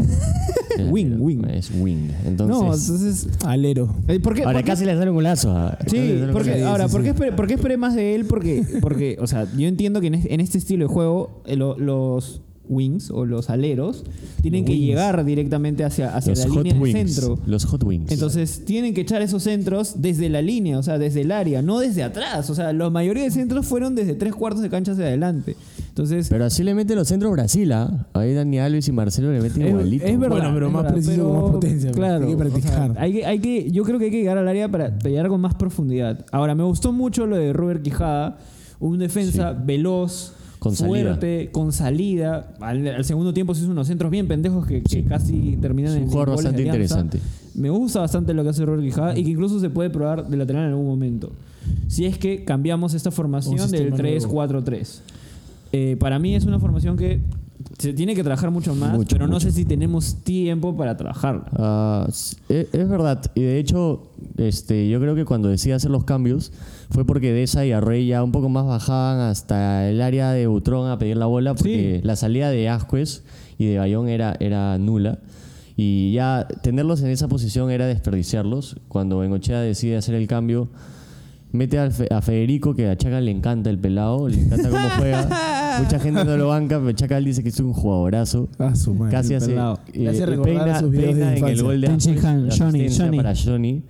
Es 0.77 0.91
Wing, 0.91 1.07
alero, 1.07 1.23
wing. 1.23 1.45
Es 1.45 1.71
wing. 1.75 2.09
Entonces, 2.23 2.55
no, 2.55 2.65
entonces. 2.65 3.27
Alero. 3.43 3.95
eh, 4.07 4.19
¿Por 4.19 4.35
qué? 4.35 4.43
ahora 4.43 4.59
por 4.59 4.63
qué- 4.63 4.71
casi 4.71 4.85
le 4.85 4.95
sale 4.95 5.09
un 5.09 5.15
golazo. 5.15 5.49
a- 5.51 5.75
Sí, 5.87 5.97
un 5.97 6.31
golazo. 6.31 6.67
ahora, 6.67 6.87
¿por, 6.87 7.01
qué 7.01 7.09
esperé, 7.09 7.31
por 7.31 7.47
qué 7.47 7.55
esperé 7.55 7.77
más 7.77 7.95
de 7.95 8.13
él? 8.13 8.25
Porque, 8.25 8.63
porque, 8.79 9.17
o 9.19 9.25
sea, 9.25 9.47
yo 9.57 9.67
entiendo 9.67 10.01
que 10.01 10.07
en, 10.07 10.13
es- 10.15 10.27
en 10.29 10.39
este 10.39 10.59
estilo 10.59 10.87
de 10.87 10.93
juego 10.93 11.41
eh, 11.47 11.55
lo- 11.55 11.79
los 11.79 12.41
wings 12.69 13.11
o 13.11 13.25
los 13.25 13.49
aleros 13.49 14.03
tienen 14.41 14.61
Los 14.61 14.67
que 14.67 14.73
wings. 14.73 14.85
llegar 14.87 15.25
directamente 15.25 15.83
hacia, 15.83 16.15
hacia 16.15 16.31
Los 16.31 16.39
la 16.39 16.47
línea 16.47 16.73
del 16.73 16.81
wings. 16.81 17.13
centro. 17.15 17.39
Los 17.45 17.65
hot 17.65 17.83
wings. 17.83 18.11
Entonces 18.11 18.63
tienen 18.65 18.93
que 18.93 19.01
echar 19.01 19.21
esos 19.21 19.43
centros 19.43 20.01
desde 20.01 20.29
la 20.29 20.41
línea, 20.41 20.77
o 20.79 20.83
sea, 20.83 20.97
desde 20.97 21.21
el 21.21 21.31
área, 21.31 21.61
no 21.61 21.79
desde 21.79 22.03
atrás. 22.03 22.49
O 22.49 22.55
sea, 22.55 22.73
la 22.73 22.89
mayoría 22.89 23.23
de 23.23 23.31
centros 23.31 23.65
fueron 23.65 23.95
desde 23.95 24.13
tres 24.15 24.33
cuartos 24.35 24.61
de 24.61 24.69
cancha 24.69 24.91
hacia 24.93 25.05
adelante. 25.05 25.55
Entonces, 25.89 26.27
pero 26.29 26.45
así 26.45 26.63
le 26.63 26.75
mete 26.75 26.93
los 26.95 27.07
centros 27.07 27.31
Brasil, 27.31 27.71
¿ah? 27.71 28.07
Ahí 28.13 28.33
Dani 28.33 28.59
Alves 28.59 28.87
y 28.87 28.91
Marcelo 28.91 29.31
le 29.31 29.41
meten 29.41 29.63
es, 29.63 29.69
igualito. 29.69 30.05
es 30.05 30.19
verdad. 30.19 30.35
Bueno, 30.37 30.53
pero 30.53 30.67
es 30.67 30.73
más 30.73 30.83
verdad, 30.83 30.93
preciso, 30.93 31.15
pero, 31.15 31.29
con 31.33 31.41
más 31.41 31.51
potencia, 31.51 31.91
Claro, 31.91 32.25
hay 32.25 32.31
que 32.31 32.37
practicar. 32.37 32.91
o 32.91 32.93
sea, 32.93 33.01
hay 33.03 33.13
que, 33.13 33.25
hay 33.25 33.39
que, 33.39 33.71
yo 33.71 33.83
creo 33.83 33.97
que 33.97 34.05
hay 34.05 34.11
que 34.11 34.17
llegar 34.19 34.37
al 34.37 34.47
área 34.47 34.69
para, 34.69 34.97
llegar 34.99 35.27
con 35.27 35.41
más 35.41 35.55
profundidad. 35.55 36.23
Ahora, 36.31 36.53
me 36.53 36.63
gustó 36.63 36.91
mucho 36.91 37.25
lo 37.25 37.35
de 37.35 37.51
Robert 37.51 37.81
Quijada, 37.81 38.37
un 38.79 38.99
defensa 38.99 39.53
veloz, 39.53 40.33
Con 40.59 40.73
fuerte, 40.75 41.49
con 41.51 41.71
salida. 41.71 42.53
Al, 42.59 42.85
al 42.87 43.05
segundo 43.05 43.33
tiempo 43.33 43.53
se 43.53 43.61
hizo 43.63 43.71
unos 43.71 43.87
centros 43.87 44.09
bien 44.11 44.27
pendejos 44.27 44.65
que, 44.65 44.81
que 44.81 44.89
Sí. 44.89 45.03
casi 45.03 45.57
terminan 45.61 45.91
Es 45.91 45.97
un 45.97 46.03
en 46.03 46.09
jugador 46.09 46.29
bastante 46.35 46.63
interesante. 46.63 47.19
Me 47.55 47.69
gusta 47.69 47.99
bastante 47.99 48.33
lo 48.33 48.43
que 48.43 48.49
hace 48.49 48.65
Robert 48.65 48.83
Quijada 48.83 49.17
y 49.17 49.23
que 49.23 49.29
incluso 49.31 49.59
se 49.59 49.69
puede 49.69 49.89
probar 49.89 50.27
de 50.27 50.37
lateral 50.37 50.63
en 50.65 50.69
algún 50.71 50.87
momento. 50.87 51.31
Si 51.87 52.05
es 52.05 52.17
que 52.17 52.43
cambiamos 52.43 52.93
esta 52.93 53.11
formación 53.11 53.57
del 53.71 53.91
sistema 53.91 53.97
nuevo. 53.97 54.61
3-4-3. 54.63 54.99
Eh, 55.73 55.97
para 55.99 56.17
mí 56.19 56.33
es 56.35 56.45
una 56.45 56.59
formación 56.59 56.97
que 56.97 57.19
se 57.77 57.93
tiene 57.93 58.15
que 58.15 58.23
trabajar 58.23 58.51
mucho 58.51 58.73
más, 58.75 58.93
Mucho, 58.93 59.15
pero 59.15 59.27
no 59.27 59.39
sé 59.39 59.51
si 59.51 59.65
tenemos 59.65 60.23
tiempo 60.23 60.75
para 60.75 60.97
trabajarlo. 60.97 61.43
Ah, 61.53 62.07
e- 62.49 62.67
es, 62.71 62.89
verdad. 62.89 63.21
Y 63.35 63.41
de 63.41 63.59
hecho, 63.59 64.03
este, 64.37 64.89
yo 64.89 64.99
creo 64.99 65.15
que 65.15 65.25
cuando 65.25 65.49
decía 65.49 65.75
hacer 65.75 65.91
los 65.91 66.03
cambios 66.03 66.51
fue 66.89 67.05
porque 67.05 67.33
Deza 67.33 67.65
y 67.65 67.71
Arrey 67.71 68.07
ya 68.07 68.23
un 68.23 68.31
poco 68.31 68.49
más 68.49 68.65
bajaban 68.65 69.19
hasta 69.19 69.89
el 69.89 70.01
área 70.01 70.31
de 70.31 70.47
Butrón 70.47 70.89
a 70.89 70.97
pedir 70.97 71.17
la 71.17 71.25
bola 71.25 71.53
porque 71.53 72.01
la 72.03 72.15
salida 72.15 72.49
de 72.49 72.69
Ascuez 72.69 73.23
y 73.57 73.65
de 73.67 73.77
Bayón 73.79 74.07
era, 74.07 74.35
era 74.39 74.77
nula. 74.77 75.19
Y 75.75 76.11
ya 76.13 76.47
tenerlos 76.63 77.01
en 77.01 77.09
esa 77.09 77.27
posición 77.27 77.69
era 77.69 77.85
desperdiciarlos. 77.85 78.77
Cuando 78.87 79.19
Bengochea 79.19 79.59
decide 79.59 79.97
hacer 79.97 80.15
el 80.15 80.27
cambio, 80.27 80.69
mete 81.51 81.79
al 81.79 81.91
Fe- 81.91 82.07
a 82.11 82.21
Federico, 82.21 82.73
que 82.75 82.87
a 82.89 82.95
Chacal 82.97 83.25
le 83.25 83.31
encanta 83.31 83.69
el 83.69 83.79
pelado, 83.79 84.27
le 84.27 84.39
encanta 84.41 84.69
cómo 84.69 84.87
juega. 84.97 85.29
Mucha 85.83 85.99
gente 85.99 86.23
no 86.25 86.37
lo 86.37 86.47
banca, 86.47 86.79
pero 86.79 86.91
Chacal 86.91 87.23
dice 87.23 87.43
que 87.43 87.49
es 87.49 87.59
un 87.59 87.73
jugadorazo. 87.73 88.49
Ah, 88.59 88.75
su 88.75 88.93
madre. 88.95 89.11
Casi 89.11 89.33
el 89.33 89.37
hace, 89.37 89.47
pelado. 89.49 89.79
eh, 89.93 89.99
Le 89.99 90.09
hace 90.09 90.25
recordar 90.25 90.63
peina, 90.63 90.79
sus 90.79 90.91
videos 90.91 91.15
de 91.15 91.21
peina 91.21 91.27
en 91.27 91.31
el 91.31 91.37
infancia. 91.37 91.63
gol 91.63 91.81
de 91.81 91.87
Tenchi 91.87 92.09
Ascuez, 92.11 92.25
Han, 92.25 92.47
la 92.47 92.55
Johnny, 92.55 92.67
asistencia 92.79 93.05
Johnny. 93.05 93.17
para 93.17 93.33
Johnny. 93.35 93.83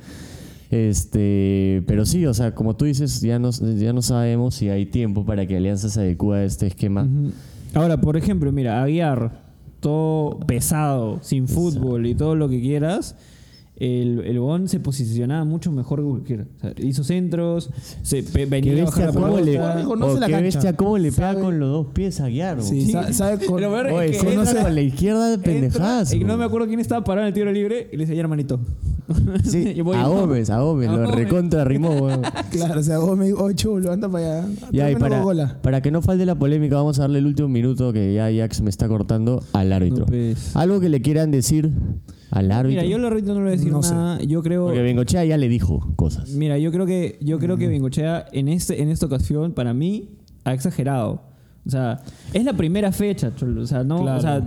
Este, 0.69 1.83
pero 1.87 2.05
sí, 2.05 2.25
o 2.25 2.33
sea, 2.33 2.53
como 2.53 2.75
tú 2.75 2.85
dices, 2.85 3.21
ya 3.21 3.39
no, 3.39 3.51
ya 3.51 3.93
no 3.93 4.01
sabemos 4.01 4.55
si 4.55 4.69
hay 4.69 4.85
tiempo 4.85 5.25
para 5.25 5.45
que 5.47 5.55
Alianza 5.57 5.89
se 5.89 6.01
adecue 6.01 6.37
a 6.39 6.43
este 6.43 6.67
esquema. 6.67 7.03
Ujú. 7.03 7.31
Ahora, 7.73 7.99
por 8.01 8.17
ejemplo, 8.17 8.51
mira, 8.51 8.83
Aguiar, 8.83 9.43
todo 9.79 10.39
pesado, 10.41 11.19
sin 11.21 11.47
fútbol 11.47 12.05
y 12.05 12.15
todo 12.15 12.35
lo 12.35 12.49
que 12.49 12.59
quieras. 12.61 13.15
El, 13.79 14.21
el 14.25 14.39
Bon 14.39 14.67
se 14.67 14.79
posicionaba 14.79 15.43
mucho 15.45 15.71
mejor 15.71 15.99
que 15.99 16.05
cualquiera. 16.09 16.45
O 16.57 16.59
sea, 16.61 16.73
hizo 16.83 17.03
centros, 17.03 17.69
se 18.01 18.23
pe- 18.23 18.47
venía 18.47 18.73
Qué 18.73 18.81
a 18.81 18.85
bajar 18.85 19.05
bestia, 19.05 19.21
la 19.21 19.27
cómo 19.27 19.39
le, 19.39 19.51
pelota. 19.51 19.83
Conoce 19.85 20.11
oh, 20.15 20.19
la 20.19 20.25
qué 20.25 20.31
cancha. 20.31 20.43
bestia, 20.45 20.73
cómo 20.75 20.97
le 20.97 21.11
pega 21.11 21.31
Sabe- 21.33 21.41
con 21.43 21.59
los 21.59 21.69
dos 21.69 21.87
pies 21.93 22.19
a 22.19 22.27
Guiar. 22.27 22.61
Sí, 22.63 22.81
Sí. 22.87 22.91
sa- 22.91 23.13
sabe 23.13 23.45
con- 23.45 23.57
peor 23.59 23.87
es 23.87 23.93
Oye, 23.93 24.07
que 24.11 24.19
se 24.19 24.33
entra- 24.33 24.63
con 24.63 24.73
la 24.75 24.81
izquierda 24.81 25.29
de 25.29 25.37
pendejadas. 25.37 26.11
entra 26.11 26.25
y 26.25 26.27
no 26.27 26.37
me 26.37 26.45
acuerdo 26.45 26.67
quién 26.67 26.79
estaba 26.79 27.03
parado 27.03 27.27
en 27.27 27.27
el 27.27 27.33
tiro 27.35 27.51
libre 27.51 27.87
y 27.91 27.97
le 27.97 28.03
decía, 28.03 28.15
"Ya, 28.15 28.21
hermanito. 28.21 28.59
Sí, 29.45 29.59
Y 29.75 29.81
voy, 29.81 29.95
a. 29.95 30.07
Gómez, 30.07 30.49
a 30.49 30.59
Gómez, 30.59 30.89
lo 30.89 31.11
recontra 31.11 31.63
rimó, 31.63 31.89
weón. 32.01 32.21
Claro, 32.49 32.79
o 32.79 32.83
sea, 32.83 32.97
Gómez 32.97 33.33
8 33.37 33.79
lo 33.79 33.91
anda 33.91 34.09
para 34.09 34.39
allá. 34.41 34.49
Ya, 34.71 34.89
y 34.91 34.95
para, 34.95 35.23
para 35.61 35.81
que 35.81 35.91
no 35.91 36.01
falte 36.01 36.25
la 36.25 36.33
polémica, 36.35 36.75
vamos 36.77 36.97
a 36.97 37.03
darle 37.03 37.19
el 37.19 37.27
último 37.27 37.47
minuto 37.47 37.93
que 37.93 38.13
ya 38.15 38.27
Jax 38.35 38.61
me 38.61 38.69
está 38.71 38.87
cortando 38.87 39.43
al 39.53 39.71
árbitro. 39.71 39.99
No, 39.99 40.05
pues. 40.07 40.55
Algo 40.55 40.79
que 40.79 40.89
le 40.89 41.01
quieran 41.01 41.29
decir 41.31 41.71
al 42.31 42.51
árbitro. 42.51 42.81
Mira, 42.81 42.85
yo 42.89 42.97
al 42.97 43.05
árbitro 43.05 43.33
no 43.33 43.39
le 43.39 43.45
voy 43.45 43.53
a 43.53 43.57
decir 43.57 43.71
No 43.71 43.83
sé. 43.83 43.93
nada. 43.93 44.21
Yo 44.23 44.41
creo. 44.43 44.65
Porque 44.65 44.81
Bengochea 44.81 45.23
ya 45.25 45.37
le 45.37 45.47
dijo 45.49 45.93
cosas. 45.95 46.29
Mira, 46.31 46.57
yo 46.57 46.71
creo 46.71 46.85
que 46.85 47.17
yo 47.21 47.39
creo 47.39 47.57
que 47.57 47.67
Bengochea 47.67 48.25
en 48.31 48.47
este 48.47 48.81
en 48.81 48.89
esta 48.89 49.05
ocasión 49.05 49.53
para 49.53 49.73
mí 49.73 50.09
ha 50.43 50.53
exagerado. 50.53 51.26
O 51.67 51.69
sea, 51.69 51.99
es 52.33 52.43
la 52.45 52.53
primera 52.53 52.91
fecha, 52.91 53.31
cholo. 53.35 53.61
O 53.61 53.65
sea, 53.67 53.83
no, 53.83 54.01
Claro. 54.01 54.17
o 54.17 54.21
sea, 54.21 54.39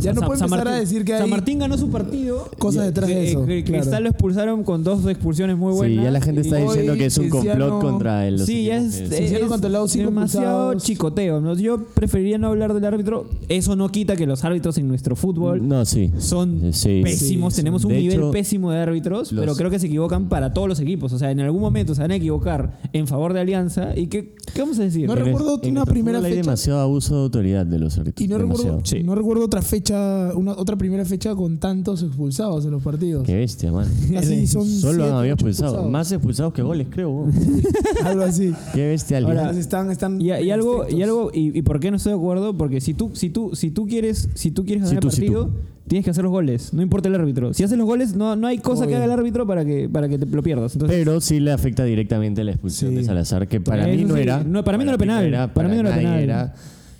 Ya 0.00 0.12
no 0.12 0.20
San- 0.20 0.26
puede 0.26 0.38
San 0.38 0.46
empezar 0.48 0.66
a 0.68 0.70
Martín- 0.72 0.80
decir 0.80 1.04
que 1.04 1.12
San 1.12 1.22
hay 1.22 1.30
Martín 1.30 1.58
ganó 1.60 1.78
su 1.78 1.88
partido. 1.90 2.50
cosas 2.58 2.86
detrás 2.86 3.08
de 3.08 3.28
eso, 3.30 3.46
que 3.46 3.62
claro. 3.64 3.82
Cristal 3.82 4.02
lo 4.02 4.08
expulsaron 4.10 4.64
con 4.64 4.82
dos 4.84 5.06
expulsiones 5.06 5.56
muy 5.56 5.72
buenas. 5.72 5.96
Sí, 5.98 6.02
ya 6.04 6.10
la 6.10 6.20
gente 6.20 6.40
está 6.42 6.56
diciendo 6.56 6.94
que 6.94 7.06
es 7.06 7.18
un 7.18 7.28
complot 7.30 7.80
contra 7.80 8.26
el. 8.26 8.36
los 8.36 8.46
Sí, 8.46 8.64
ya 8.64 8.76
es, 8.78 9.00
hicieron 9.00 9.44
es 9.44 9.48
contra 9.48 9.66
el 9.68 9.72
lado 9.72 9.88
cinco 9.88 10.06
demasiado 10.06 10.74
chicoteo. 10.74 11.40
¿no? 11.40 11.54
Yo 11.54 11.84
preferiría 11.94 12.38
no 12.38 12.48
hablar 12.48 12.74
del 12.74 12.84
árbitro. 12.84 13.28
Eso 13.48 13.76
no 13.76 13.88
quita 13.90 14.16
que 14.16 14.26
los 14.26 14.44
árbitros 14.44 14.76
en 14.78 14.88
nuestro 14.88 15.14
fútbol 15.16 15.66
No, 15.66 15.84
sí. 15.84 16.10
son 16.18 16.72
Sí. 16.72 17.00
pésimos. 17.04 17.54
Sí, 17.54 17.60
Tenemos 17.60 17.84
un 17.84 17.92
de 17.92 17.98
nivel 18.00 18.16
hecho, 18.18 18.30
pésimo 18.32 18.70
de 18.72 18.78
árbitros, 18.78 19.32
los- 19.32 19.40
pero 19.44 19.54
creo 19.56 19.70
que 19.70 19.78
se 19.78 19.86
equivocan 19.86 20.28
para 20.28 20.52
todos 20.52 20.68
los 20.68 20.80
equipos. 20.80 21.12
O 21.12 21.18
sea, 21.18 21.30
en 21.30 21.40
algún 21.40 21.60
momento 21.60 21.94
se 21.94 22.00
van 22.02 22.10
a 22.10 22.16
equivocar 22.16 22.78
en 22.92 23.06
favor 23.06 23.32
de 23.32 23.40
Alianza. 23.40 23.96
¿Y 23.96 24.06
qué, 24.08 24.34
qué 24.54 24.60
vamos 24.62 24.78
a 24.78 24.82
decir? 24.82 25.06
No 25.06 25.14
recuerdo 25.14 25.60
una 25.64 25.84
primera 25.84 26.20
fecha. 26.20 26.55
Demasiado 26.56 26.80
abuso 26.80 27.14
de 27.14 27.22
autoridad 27.22 27.66
de 27.66 27.78
los 27.78 27.98
árbitros. 27.98 28.24
Y 28.24 28.28
no 28.28 28.38
recuerdo, 28.38 28.64
demasiado. 28.64 29.04
no 29.04 29.14
recuerdo 29.14 29.44
otra 29.44 29.62
fecha, 29.62 30.32
una, 30.34 30.52
otra 30.52 30.76
primera 30.76 31.04
fecha 31.04 31.34
con 31.34 31.58
tantos 31.58 32.02
expulsados 32.02 32.64
en 32.64 32.70
los 32.70 32.82
partidos. 32.82 33.24
Qué 33.24 33.36
bestia, 33.36 33.70
man. 33.70 33.86
Así 34.16 34.46
son 34.46 34.66
Solo 34.66 34.94
siete, 34.94 35.10
han 35.10 35.18
habido 35.18 35.34
ocho 35.34 35.46
expulsados. 35.48 35.90
Más 35.90 36.10
expulsados 36.10 36.52
que 36.52 36.62
goles, 36.62 36.88
creo. 36.90 37.26
Algo 38.04 38.22
así. 38.22 38.52
Qué 38.74 38.88
bestia. 38.88 39.18
Ahora, 39.18 39.50
están, 39.50 39.90
están 39.90 40.20
Y, 40.20 40.26
y 40.26 40.50
algo, 40.50 40.86
y 40.88 41.02
algo, 41.02 41.30
y, 41.32 41.56
y 41.56 41.62
por 41.62 41.80
qué 41.80 41.90
no 41.90 41.96
estoy 41.96 42.12
de 42.12 42.18
acuerdo, 42.18 42.56
porque 42.56 42.80
si 42.80 42.94
tú, 42.94 43.10
si 43.14 43.30
tú, 43.30 43.50
si 43.54 43.70
tú 43.70 43.86
quieres, 43.86 44.28
si 44.34 44.50
tú 44.50 44.64
quieres 44.64 44.88
Si 44.88 44.94
ganar 44.94 45.02
tú, 45.02 45.08
el 45.08 45.14
si 45.14 45.20
partido, 45.22 45.50
tienes 45.88 46.04
que 46.04 46.10
hacer 46.10 46.24
los 46.24 46.30
goles, 46.32 46.72
no 46.74 46.82
importa 46.82 47.08
el 47.08 47.14
árbitro. 47.14 47.52
Si 47.54 47.62
haces 47.64 47.76
los 47.78 47.86
goles, 47.86 48.14
no, 48.14 48.36
no 48.36 48.46
hay 48.46 48.58
cosa 48.58 48.86
que 48.86 48.94
haga 48.96 49.04
el 49.04 49.10
árbitro 49.10 49.46
para 49.46 49.64
que, 49.64 49.88
para 49.88 50.08
que 50.08 50.18
te 50.18 50.26
lo 50.26 50.42
pierdas. 50.42 50.74
Entonces, 50.74 50.98
Pero 50.98 51.20
sí 51.20 51.40
le 51.40 51.52
afecta 51.52 51.84
directamente 51.84 52.42
la 52.44 52.52
expulsión 52.52 52.90
Sí. 52.92 52.96
de 52.98 53.04
Salazar, 53.04 53.46
que 53.48 53.60
para 53.60 53.88
Eso 53.88 53.96
mí 53.96 54.04
no 54.04 54.14
sí. 54.14 54.20
era. 54.22 54.42
No, 54.44 54.64
para 54.64 54.78
mí 54.78 54.84
no 54.84 54.90
era 54.90 54.98
penal. 54.98 55.50
Para 55.52 55.68
mí 55.68 55.74
no 55.74 55.80
era 55.80 55.90
nadie, 55.90 56.02
penal. 56.02 56.20
Era 56.22 56.54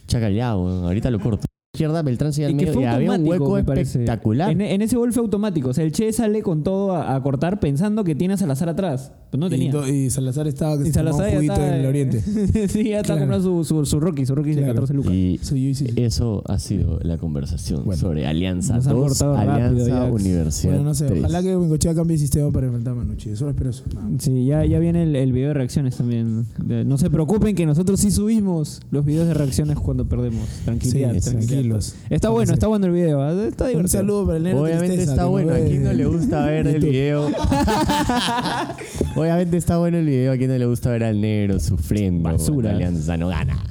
chacaleado, 0.07 0.85
ahorita 0.87 1.11
lo 1.11 1.19
corto. 1.21 1.46
Izquierda, 1.77 2.03
Beltrán 2.03 2.33
sigue 2.33 2.47
al 2.47 2.53
y 2.53 2.55
medio 2.55 2.89
había 2.91 3.13
un 3.13 3.27
hueco 3.27 3.59
espectacular. 3.59 4.51
En, 4.51 4.61
en 4.61 4.83
ese 4.83 4.97
gol 4.97 5.13
fue 5.13 5.23
automático. 5.23 5.71
O 5.71 5.75
sea, 5.75 5.85
el 5.85 5.93
Che 5.93 6.13
sale 6.13 6.43
con 6.43 6.63
todo 6.63 6.93
a, 6.97 7.15
a 7.15 7.23
cortar 7.23 7.61
pensando 7.61 8.03
que 8.05 8.15
tiene 8.15 8.35
a 8.35 8.37
Salazar 8.37 8.69
atrás. 8.69 9.13
Pues 9.31 9.39
no 9.41 9.47
Y 9.49 9.51
tenía. 9.51 9.89
Y, 9.89 10.11
Salazar 10.11 10.47
estaba 10.49 10.77
que 10.77 10.85
Y 10.85 10.87
se 10.87 10.93
Salazar 10.95 11.29
un 11.29 11.35
juguito 11.35 11.55
en 11.57 11.73
el 11.75 11.87
oriente. 11.87 12.21
sí, 12.69 12.85
ya 12.91 13.01
está 13.01 13.15
Claro. 13.15 13.21
comprando 13.29 13.65
su, 13.65 13.65
su, 13.65 13.85
su 13.87 14.01
Rocky, 14.01 14.25
su 14.27 14.35
Rocky 14.35 14.51
de 14.51 14.57
Claro. 14.63 14.75
14 14.75 14.95
lucas. 14.95 15.13
Y 15.13 15.39
Soy 15.43 15.63
yo 15.65 15.69
y 15.71 15.75
sí. 15.75 15.87
eso 15.97 16.43
ha 16.47 16.59
sido 16.59 16.99
la 17.03 17.19
conversación 17.19 17.85
Bueno. 17.85 18.01
sobre 18.01 18.27
Alianza 18.27 18.77
Nos 18.77 18.87
ha 18.87 18.93
2, 18.93 19.01
cortado 19.09 19.35
rápido, 19.37 19.85
Alianza. 19.85 20.05
Universidad 20.13 20.71
Bueno, 20.73 20.85
no 20.85 20.95
sé. 20.95 21.07
3. 21.07 21.19
Ojalá 21.21 21.43
que 21.43 21.57
Bengochea 21.57 21.95
cambie 21.95 22.15
el 22.15 22.21
sistema 22.21 22.51
para 22.51 22.67
enfrentar 22.67 22.93
a 22.93 22.97
Manucci. 22.97 23.37
Solo 23.37 23.51
espero 23.51 23.71
eso. 23.71 23.85
Sí, 24.19 24.47
ya, 24.47 24.65
ya 24.65 24.79
viene 24.79 25.03
el, 25.03 25.15
el 25.17 25.33
video 25.33 25.49
de 25.49 25.55
reacciones 25.55 25.97
también. 25.97 26.47
No 26.87 26.97
se 26.99 27.11
preocupen 27.11 27.55
que 27.55 27.67
nosotros 27.67 28.01
sí 28.01 28.11
subimos 28.11 28.81
los 28.91 29.05
videos 29.05 29.27
de 29.29 29.35
reacciones 29.35 29.77
cuando 29.79 30.09
perdemos. 30.09 30.47
Tranquilidad, 30.65 31.15
Sí, 31.15 31.31
tranquilidad. 31.31 31.66
Está 32.11 32.29
bueno, 32.31 32.53
está 32.53 32.67
bueno 32.67 32.87
el 32.87 32.93
video. 32.93 33.23
¿ah? 33.23 33.33
Está 33.47 33.67
Un 33.75 33.89
saludo 33.89 34.27
para 34.27 34.39
el 34.39 34.45
negro 34.45 34.63
Obviamente 34.63 34.89
Tristeza, 34.89 35.13
está 35.13 35.25
bueno, 35.27 35.51
a 35.51 35.55
ve 35.55 35.67
quien 35.67 35.85
no 35.85 35.93
le 35.93 36.07
gusta 36.07 36.47
ver 36.47 36.67
el 36.67 36.81
video. 36.81 37.27
Obviamente 39.17 39.57
está 39.57 39.79
bueno 39.79 39.99
el 39.99 40.07
video, 40.07 40.33
a 40.33 40.37
quien 40.37 40.51
no 40.51 40.59
le 40.59 40.67
gusta 40.67 40.91
ver 40.91 41.05
al 41.05 41.21
negro 41.21 41.61
sufriendo. 41.61 42.23
Basura. 42.23 42.55
cuando 42.55 42.71
Alianza 42.71 43.17
no 43.17 43.29
gana. 43.29 43.63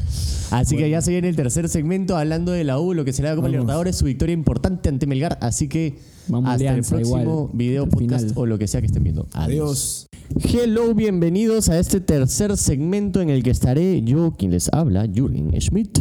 Así 0.51 0.77
que 0.77 0.89
ya 0.89 1.01
se 1.01 1.11
viene 1.11 1.27
el 1.27 1.35
tercer 1.35 1.69
segmento 1.69 2.17
hablando 2.17 2.51
de 2.51 2.63
la 2.63 2.79
U, 2.79 2.93
lo 2.93 3.03
que 3.05 3.13
será 3.13 3.31
la 3.31 3.35
Copa. 3.35 3.49
Libertadores, 3.49 3.95
su 3.95 4.05
victoria 4.05 4.33
importante 4.33 4.89
ante 4.89 5.07
Melgar. 5.07 5.37
Así 5.41 5.67
que 5.67 5.95
Vamos, 6.27 6.49
hasta 6.49 6.69
Alianza, 6.69 6.95
el 6.95 7.01
próximo 7.03 7.21
igual, 7.21 7.49
video, 7.53 7.87
podcast 7.87 8.23
final. 8.23 8.33
o 8.37 8.45
lo 8.45 8.57
que 8.57 8.67
sea 8.67 8.81
que 8.81 8.87
estén 8.87 9.03
viendo. 9.03 9.27
Adiós. 9.33 10.07
Hello, 10.43 10.95
bienvenidos 10.95 11.69
a 11.69 11.77
este 11.77 12.01
tercer 12.01 12.57
segmento 12.57 13.21
en 13.21 13.29
el 13.29 13.43
que 13.43 13.51
estaré 13.51 14.01
yo, 14.01 14.33
quien 14.35 14.51
les 14.51 14.69
habla, 14.73 15.05
Jürgen 15.05 15.51
Schmidt, 15.61 15.99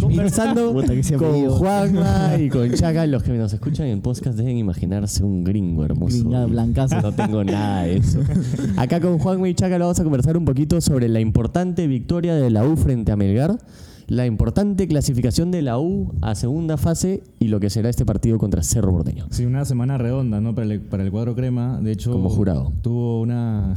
conversando 0.00 0.72
con. 1.18 1.48
Juanma 1.48 2.36
y 2.40 2.48
con 2.48 2.72
Chaga. 2.72 3.06
Los 3.06 3.24
que 3.24 3.32
nos 3.32 3.52
escuchan 3.52 3.86
en 3.88 4.00
podcast 4.00 4.38
deben 4.38 4.56
imaginarse 4.56 5.24
un 5.24 5.42
gringo 5.42 5.84
hermoso. 5.84 6.24
Blancazo. 6.24 7.00
No 7.02 7.12
tengo 7.12 7.42
nada 7.42 7.82
de 7.82 7.96
eso. 7.96 8.20
Acá 8.76 9.00
con 9.00 9.18
Juanma 9.18 9.48
y 9.48 9.54
Chaga 9.54 9.76
lo 9.78 9.86
vamos 9.86 9.98
a 9.98 10.04
conversar 10.04 10.36
un 10.36 10.44
poquito 10.44 10.80
sobre 10.80 11.08
la 11.08 11.18
importante 11.18 11.88
victoria 11.88 12.36
de 12.36 12.50
la 12.50 12.64
U 12.64 12.76
frente 12.76 13.10
a 13.10 13.16
Melgar, 13.16 13.58
la 14.06 14.26
importante 14.26 14.86
clasificación 14.86 15.50
de 15.50 15.62
la 15.62 15.78
U 15.78 16.14
a 16.20 16.34
segunda 16.34 16.76
fase 16.76 17.22
y 17.38 17.48
lo 17.48 17.60
que 17.60 17.70
será 17.70 17.88
este 17.88 18.04
partido 18.04 18.38
contra 18.38 18.62
Cerro 18.62 18.92
Porteño. 18.92 19.26
Sí, 19.30 19.44
una 19.44 19.64
semana 19.64 19.98
redonda, 19.98 20.40
¿no? 20.40 20.54
Para 20.54 20.72
el, 20.72 20.80
para 20.80 21.02
el 21.02 21.10
cuadro 21.10 21.34
crema. 21.34 21.80
De 21.80 21.92
hecho, 21.92 22.12
Como 22.12 22.28
jurado. 22.28 22.72
Tuvo 22.82 23.20
una, 23.20 23.74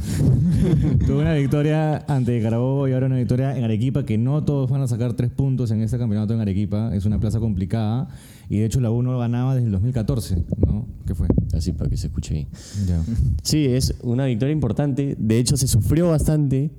tuvo 1.06 1.20
una 1.20 1.34
victoria 1.34 2.04
ante 2.08 2.40
Carabobo 2.42 2.88
y 2.88 2.92
ahora 2.92 3.06
una 3.06 3.16
victoria 3.16 3.56
en 3.56 3.64
Arequipa, 3.64 4.04
que 4.04 4.18
no 4.18 4.44
todos 4.44 4.70
van 4.70 4.82
a 4.82 4.86
sacar 4.86 5.14
tres 5.14 5.30
puntos 5.30 5.70
en 5.70 5.80
este 5.82 5.98
campeonato 5.98 6.34
en 6.34 6.40
Arequipa. 6.40 6.94
Es 6.94 7.04
una 7.06 7.18
plaza 7.18 7.40
complicada. 7.40 8.08
Y 8.50 8.58
de 8.58 8.64
hecho, 8.64 8.80
la 8.80 8.90
U 8.90 9.02
no 9.02 9.18
ganaba 9.18 9.54
desde 9.54 9.66
el 9.66 9.72
2014, 9.72 10.44
¿no? 10.66 10.86
¿Qué 11.06 11.14
fue? 11.14 11.28
Así 11.54 11.72
para 11.72 11.90
que 11.90 11.96
se 11.96 12.06
escuche 12.06 12.34
bien. 12.34 12.48
Sí, 13.42 13.66
es 13.66 13.94
una 14.02 14.26
victoria 14.26 14.52
importante. 14.52 15.16
De 15.18 15.38
hecho, 15.38 15.56
se 15.56 15.68
sufrió 15.68 16.08
bastante. 16.08 16.70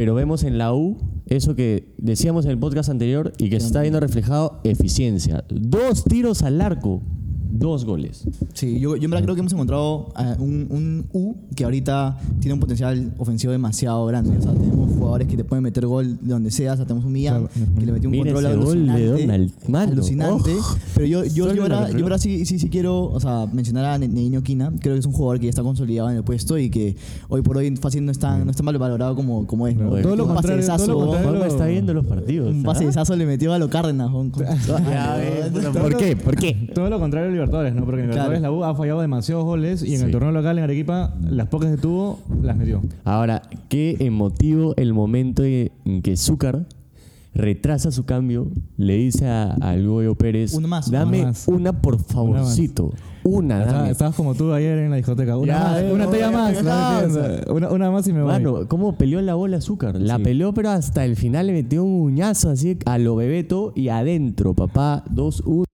Pero 0.00 0.14
vemos 0.14 0.44
en 0.44 0.56
la 0.56 0.72
U 0.72 0.96
eso 1.26 1.54
que 1.54 1.92
decíamos 1.98 2.46
en 2.46 2.52
el 2.52 2.58
podcast 2.58 2.88
anterior 2.88 3.34
y 3.36 3.50
que 3.50 3.60
se 3.60 3.66
está 3.66 3.82
viendo 3.82 4.00
reflejado: 4.00 4.58
eficiencia. 4.64 5.44
Dos 5.50 6.04
tiros 6.04 6.42
al 6.42 6.62
arco, 6.62 7.02
dos 7.50 7.84
goles. 7.84 8.24
Sí, 8.54 8.78
yo, 8.80 8.96
yo 8.96 9.04
en 9.04 9.10
verdad 9.10 9.24
creo 9.24 9.34
que 9.34 9.40
hemos 9.40 9.52
encontrado 9.52 10.08
ah, 10.14 10.36
un, 10.38 10.66
un 10.70 11.06
U 11.12 11.34
que 11.54 11.64
ahorita 11.64 12.18
tiene 12.40 12.54
un 12.54 12.60
potencial 12.60 13.12
ofensivo 13.18 13.52
demasiado 13.52 14.04
grande. 14.06 14.36
O 14.36 14.42
sea, 14.42 14.52
tenemos 14.52 14.90
jugadores 14.92 15.28
que 15.28 15.36
te 15.36 15.44
pueden 15.44 15.62
meter 15.62 15.86
gol 15.86 16.18
de 16.20 16.32
donde 16.32 16.50
sea. 16.50 16.74
O 16.74 16.76
sea, 16.76 16.86
tenemos 16.86 17.04
un 17.04 17.12
Millán 17.12 17.48
que 17.78 17.86
le 17.86 17.92
metió 17.92 18.08
un 18.08 18.12
Mira 18.12 18.32
control 18.32 18.52
ese 18.52 18.56
gol 18.64 18.86
de 18.86 18.92
alucinante. 18.92 19.22
Donald, 19.26 19.52
mano. 19.68 19.92
alucinante. 19.92 20.50
Oh. 20.58 20.76
Pero 20.94 21.06
yo, 21.06 21.24
yo, 21.24 21.52
yo, 21.52 21.62
controló. 21.62 21.88
yo 21.88 22.04
ahora 22.04 22.18
sí, 22.18 22.44
sí, 22.46 22.58
sí 22.58 22.68
quiero 22.68 23.04
o 23.04 23.20
sea, 23.20 23.46
mencionar 23.52 23.84
a 23.84 23.98
Neguinho 23.98 24.42
Quina. 24.42 24.72
Creo 24.80 24.94
que 24.94 25.00
es 25.00 25.06
un 25.06 25.12
jugador 25.12 25.38
que 25.38 25.46
ya 25.46 25.50
está 25.50 25.62
consolidado 25.62 26.10
en 26.10 26.16
el 26.16 26.24
puesto 26.24 26.58
y 26.58 26.70
que 26.70 26.96
hoy 27.28 27.42
por 27.42 27.56
hoy 27.56 27.74
fácil 27.76 28.04
no 28.04 28.12
está, 28.12 28.38
no 28.38 28.50
está 28.50 28.62
mal 28.62 28.76
valorado 28.78 29.14
como, 29.16 29.46
como 29.46 29.66
es. 29.66 29.76
¿no? 29.76 29.90
Todo 30.00 30.16
lo 30.16 30.24
un 30.24 30.34
contrario, 30.34 30.58
pasesazo, 30.58 30.86
todo 30.86 31.06
lo 31.06 31.12
contrario. 31.12 31.44
Está 31.44 31.66
viendo 31.66 31.94
los 31.94 32.06
partidos. 32.06 32.50
un 32.52 32.60
¿ah? 32.60 32.66
pasesazo 32.66 33.16
le 33.16 33.26
metió 33.26 33.52
a 33.52 33.58
lo 33.58 33.68
Cárdenas. 33.68 34.10
con- 34.10 34.30
con- 34.30 34.44
Ya 34.44 35.16
ves, 35.16 35.50
puta, 35.52 35.72
¿Por 35.72 35.96
qué? 35.96 36.16
¿Por 36.16 36.36
qué? 36.36 36.70
Todo 36.74 36.90
lo 36.90 36.98
contrario 36.98 37.30
de 37.32 37.39
Libertadores, 37.40 37.74
¿no? 37.74 37.84
Porque 37.84 38.02
en 38.02 38.10
Claro. 38.10 38.30
Libertadores 38.30 38.42
la 38.42 38.52
U 38.52 38.64
ha 38.64 38.74
fallado 38.74 39.00
demasiados 39.00 39.44
goles 39.44 39.82
y 39.82 39.92
en 39.94 39.98
Sí. 40.00 40.04
el 40.06 40.10
torneo 40.10 40.32
local 40.32 40.58
en 40.58 40.64
Arequipa, 40.64 41.14
las 41.28 41.48
pocas 41.48 41.70
que 41.70 41.76
tuvo, 41.76 42.20
las 42.42 42.56
metió. 42.56 42.82
Ahora, 43.04 43.42
qué 43.68 43.96
emotivo 44.00 44.74
el 44.76 44.92
momento 44.94 45.42
en 45.44 46.02
que 46.02 46.16
Zúcar 46.16 46.66
retrasa 47.32 47.92
su 47.92 48.04
cambio, 48.04 48.48
le 48.76 48.96
dice 48.96 49.28
a- 49.28 49.52
al 49.60 49.86
Goyo 49.86 50.16
Pérez, 50.16 50.52
Uno 50.54 50.66
más, 50.66 50.90
dame 50.90 51.18
uno 51.20 51.26
más. 51.28 51.46
una 51.46 51.72
por 51.80 51.98
favorcito, 52.02 52.92
una, 53.22 53.60
Estaba- 53.60 53.78
dame. 53.78 53.90
Estabas 53.92 54.16
como 54.16 54.34
tú 54.34 54.52
ayer 54.52 54.78
en 54.78 54.90
la 54.90 54.96
discoteca. 54.96 55.36
Una 55.36 55.46
Ya, 55.52 55.60
más, 55.60 55.78
eh, 55.80 55.92
una 55.92 56.04
no, 56.06 56.10
talla 56.10 56.30
ya, 56.30 56.36
más. 56.36 56.54
ya, 56.54 56.62
la 56.62 56.70
ya, 56.70 57.04
entiendo. 57.04 57.54
Una, 57.54 57.70
una 57.70 57.90
más 57.92 58.08
y 58.08 58.12
me 58.12 58.22
voy. 58.22 58.32
Mano, 58.32 58.66
¿cómo 58.66 58.96
peleó 58.98 59.20
la 59.22 59.34
bola 59.36 59.58
azúcar? 59.58 59.94
La 60.00 60.18
peleó, 60.18 60.52
pero 60.52 60.70
hasta 60.70 61.04
el 61.04 61.14
final 61.14 61.46
le 61.46 61.52
metió 61.52 61.84
un 61.84 62.00
uñazo 62.02 62.50
así 62.50 62.76
a 62.84 62.98
lo 62.98 63.14
bebeto 63.14 63.72
y 63.76 63.88
adentro, 63.90 64.54
papá, 64.54 65.04
2-1. 65.08 65.64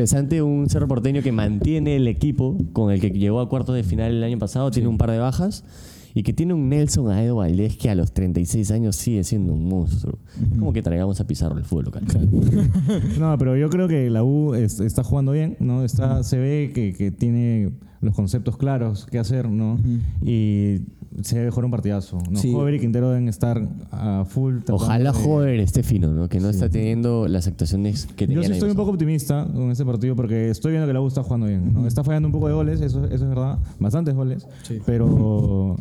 Interesante, 0.00 0.42
un 0.42 0.68
cerro 0.68 0.86
porteño 0.88 1.22
que 1.22 1.32
mantiene 1.32 1.96
el 1.96 2.06
equipo 2.06 2.58
con 2.74 2.92
el 2.92 3.00
que 3.00 3.08
llegó 3.08 3.40
a 3.40 3.48
cuartos 3.48 3.74
de 3.74 3.82
final 3.82 4.12
el 4.12 4.22
año 4.22 4.38
pasado, 4.38 4.70
tiene 4.70 4.88
un 4.90 4.98
par 4.98 5.10
de 5.10 5.16
bajas 5.18 5.64
y 6.12 6.22
que 6.22 6.34
tiene 6.34 6.52
un 6.52 6.68
Nelson 6.68 7.10
Aedo 7.10 7.36
Valdés 7.36 7.78
que 7.78 7.88
a 7.88 7.94
los 7.94 8.12
36 8.12 8.70
años 8.72 8.94
sigue 8.96 9.24
siendo 9.24 9.54
un 9.54 9.66
monstruo. 9.70 10.18
Es 10.52 10.58
como 10.58 10.74
que 10.74 10.82
traigamos 10.82 11.18
a 11.22 11.26
Pizarro 11.26 11.56
el 11.56 11.64
fútbol 11.64 11.86
local. 11.86 12.04
No, 13.18 13.38
pero 13.38 13.56
yo 13.56 13.70
creo 13.70 13.88
que 13.88 14.10
la 14.10 14.22
U 14.22 14.52
es- 14.52 14.80
está 14.80 15.02
jugando 15.02 15.32
bien, 15.32 15.56
¿no? 15.60 15.82
Está, 15.82 16.22
se 16.24 16.36
ve 16.36 16.72
que, 16.74 16.92
que 16.92 17.10
tiene 17.10 17.70
los 18.02 18.14
conceptos 18.14 18.58
claros 18.58 19.06
qué 19.10 19.18
hacer, 19.18 19.48
¿no? 19.48 19.78
Y 20.22 20.82
se 21.22 21.38
debe 21.38 21.50
jugar 21.50 21.64
un 21.66 21.70
partidazo. 21.70 22.18
¿no? 22.30 22.38
Sí. 22.38 22.52
Jover 22.52 22.74
y 22.74 22.80
Quintero 22.80 23.10
deben 23.10 23.28
estar 23.28 23.60
a 23.90 24.24
full. 24.28 24.56
tratando 24.58 24.76
Ojalá 24.76 25.12
de- 25.12 25.18
Jover 25.18 25.60
esté 25.60 25.82
fino, 25.82 26.12
¿no? 26.12 26.28
que 26.28 26.40
no 26.40 26.48
está 26.50 26.68
teniendo 26.68 27.28
las 27.28 27.46
actuaciones 27.46 28.06
que 28.06 28.26
tenía 28.26 28.42
Yo 28.42 28.48
sí 28.48 28.52
estoy 28.54 28.70
un 28.70 28.76
poco 28.76 28.90
optimista 28.92 29.46
con 29.52 29.70
este 29.70 29.84
partido 29.84 30.14
porque 30.16 30.50
estoy 30.50 30.72
viendo 30.72 30.86
que 30.86 30.92
la 30.92 31.00
U 31.00 31.06
está 31.08 31.22
jugando 31.22 31.46
bien. 31.46 31.72
¿no? 31.72 31.86
Está 31.86 32.04
fallando 32.04 32.28
un 32.28 32.32
poco 32.32 32.48
de 32.48 32.54
goles, 32.54 32.80
eso, 32.80 33.04
eso 33.06 33.14
es 33.14 33.28
verdad. 33.28 33.58
Bastantes 33.78 34.14
goles. 34.14 34.46
Pero 34.84 35.76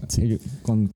con, 0.63 0.91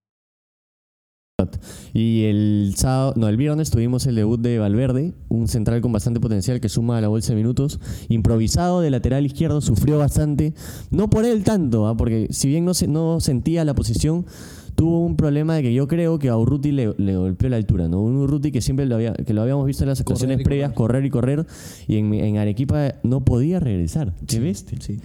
Y 1.93 2.23
el 2.23 2.73
sábado, 2.75 3.13
no, 3.15 3.27
el 3.27 3.37
viernes 3.37 3.69
tuvimos 3.71 4.05
el 4.07 4.15
debut 4.15 4.39
de 4.39 4.59
Valverde, 4.59 5.13
un 5.29 5.47
central 5.47 5.81
con 5.81 5.91
bastante 5.91 6.19
potencial 6.19 6.59
que 6.59 6.69
suma 6.69 6.97
a 6.97 7.01
la 7.01 7.07
bolsa 7.07 7.33
de 7.33 7.37
minutos. 7.37 7.79
Improvisado 8.09 8.81
de 8.81 8.89
lateral 8.89 9.25
izquierdo, 9.25 9.61
sufrió 9.61 9.97
bastante. 9.97 10.53
No 10.89 11.09
por 11.09 11.25
él 11.25 11.43
tanto, 11.43 11.87
¿ah? 11.87 11.95
porque 11.95 12.27
si 12.31 12.47
bien 12.47 12.65
no, 12.65 12.73
se, 12.73 12.87
no 12.87 13.19
sentía 13.19 13.65
la 13.65 13.73
posición, 13.73 14.25
tuvo 14.79 15.01
un 15.05 15.17
problema 15.17 15.55
de 15.55 15.61
que 15.61 15.73
yo 15.73 15.89
creo 15.89 16.17
que 16.19 16.29
a 16.29 16.37
Urruti 16.37 16.71
le, 16.71 16.93
le 16.97 17.17
golpeó 17.17 17.49
la 17.49 17.57
altura, 17.57 17.89
¿no? 17.89 18.01
Un 18.01 18.15
Urruti 18.15 18.49
que 18.49 18.61
siempre 18.61 18.85
lo, 18.85 18.95
había, 18.95 19.11
que 19.13 19.33
lo 19.33 19.41
habíamos 19.41 19.65
visto 19.65 19.83
en 19.83 19.89
las 19.89 19.99
actuaciones 19.99 20.41
previas, 20.41 20.71
correr 20.71 21.03
y 21.03 21.09
correr, 21.09 21.45
y 21.85 21.97
en, 21.97 22.13
en 22.13 22.37
Arequipa 22.37 22.93
no 23.03 23.19
podía 23.25 23.59
regresar. 23.59 24.13
¿Qué 24.25 24.39
bestia? 24.39 24.77
Sí. 24.79 24.97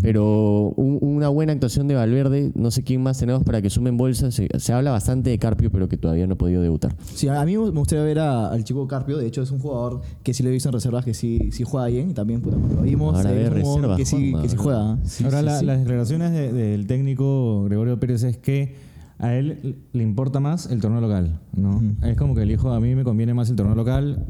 Pero 0.00 0.72
un- 0.76 0.98
una 1.00 1.28
buena 1.28 1.52
actuación 1.52 1.88
de 1.88 1.96
Valverde, 1.96 2.52
no 2.54 2.70
sé 2.70 2.84
quién 2.84 3.02
más 3.02 3.18
tenemos 3.18 3.42
para 3.42 3.60
que 3.60 3.68
sumen 3.68 3.96
bolsas. 3.96 4.32
Se, 4.34 4.46
se 4.60 4.72
habla 4.72 4.92
bastante 4.92 5.30
de 5.30 5.38
Carpio, 5.40 5.72
pero 5.72 5.88
que 5.88 5.96
todavía 5.96 6.26
no 6.28 6.34
ha 6.34 6.38
podido 6.38 6.62
debutar. 6.62 6.94
Sí, 7.12 7.26
a 7.26 7.44
mí 7.44 7.56
me 7.58 7.70
gustaría 7.70 8.04
ver 8.04 8.20
a- 8.20 8.48
al 8.52 8.62
chico 8.62 8.86
Carpio. 8.86 9.16
De 9.18 9.26
hecho, 9.26 9.42
es 9.42 9.50
un 9.50 9.58
jugador 9.58 10.02
que 10.22 10.34
sí 10.34 10.44
lo 10.44 10.50
he 10.50 10.52
visto 10.52 10.68
en 10.68 10.72
reservas 10.74 11.04
que 11.04 11.14
sí, 11.14 11.50
sí 11.50 11.64
juega 11.64 11.88
bien. 11.88 12.10
Y 12.10 12.14
también, 12.14 12.40
puta, 12.42 12.56
lo 12.58 12.82
vimos, 12.82 13.16
Ahora 13.16 13.32
eh, 13.32 13.50
reservas, 13.50 13.96
que 13.96 14.04
sí, 14.04 14.16
Juanma, 14.30 14.42
que 14.42 14.48
sí 14.50 14.56
¿no? 14.56 14.62
juega. 14.62 14.98
Ahora, 15.24 15.42
la- 15.42 15.62
las 15.62 15.78
declaraciones 15.80 16.30
de- 16.32 16.52
del 16.52 16.86
técnico 16.86 17.64
Gregorio 17.64 17.98
Pérez 17.98 18.22
es 18.22 18.36
que 18.36 18.86
a 19.18 19.34
él 19.34 19.76
le 19.92 20.02
importa 20.02 20.40
más 20.40 20.70
el 20.70 20.80
torneo 20.80 21.00
local, 21.00 21.38
¿no? 21.56 21.82
Es 22.06 22.16
como 22.16 22.34
que 22.34 22.42
el 22.42 22.50
hijo, 22.50 22.70
a 22.72 22.80
mí 22.80 22.94
me 22.94 23.04
conviene 23.04 23.32
más 23.34 23.48
el 23.50 23.56
torneo 23.56 23.74
local. 23.74 24.24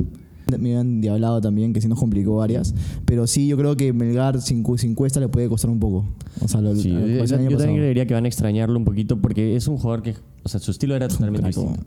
Me 0.48 0.54
habían 0.56 1.00
diablado 1.00 1.40
también, 1.40 1.72
que 1.72 1.80
sí 1.80 1.88
nos 1.88 1.98
complicó 1.98 2.36
varias. 2.36 2.72
Pero 3.04 3.26
sí, 3.26 3.48
yo 3.48 3.56
creo 3.56 3.76
que 3.76 3.92
Melgar 3.92 4.40
sin, 4.40 4.62
cu- 4.62 4.78
sin 4.78 4.94
cuesta 4.94 5.18
le 5.18 5.26
puede 5.26 5.48
costar 5.48 5.70
un 5.70 5.80
poco. 5.80 6.04
O 6.40 6.46
sea, 6.46 6.60
lo, 6.60 6.76
Sí, 6.76 6.90
lo- 6.90 7.00
yo, 7.00 7.16
como 7.18 7.24
yo- 7.24 7.36
año 7.36 7.50
yo 7.50 7.56
también 7.58 7.78
creería 7.78 8.06
que 8.06 8.14
van 8.14 8.26
a 8.26 8.28
extrañarlo 8.28 8.78
un 8.78 8.84
poquito 8.84 9.16
porque 9.20 9.56
es 9.56 9.66
un 9.66 9.76
jugador 9.76 10.02
que, 10.04 10.14
o 10.44 10.48
sea, 10.48 10.60
su 10.60 10.70
estilo 10.70 10.94
era 10.94 11.08
totalmente 11.08 11.44
distinto. 11.48 11.82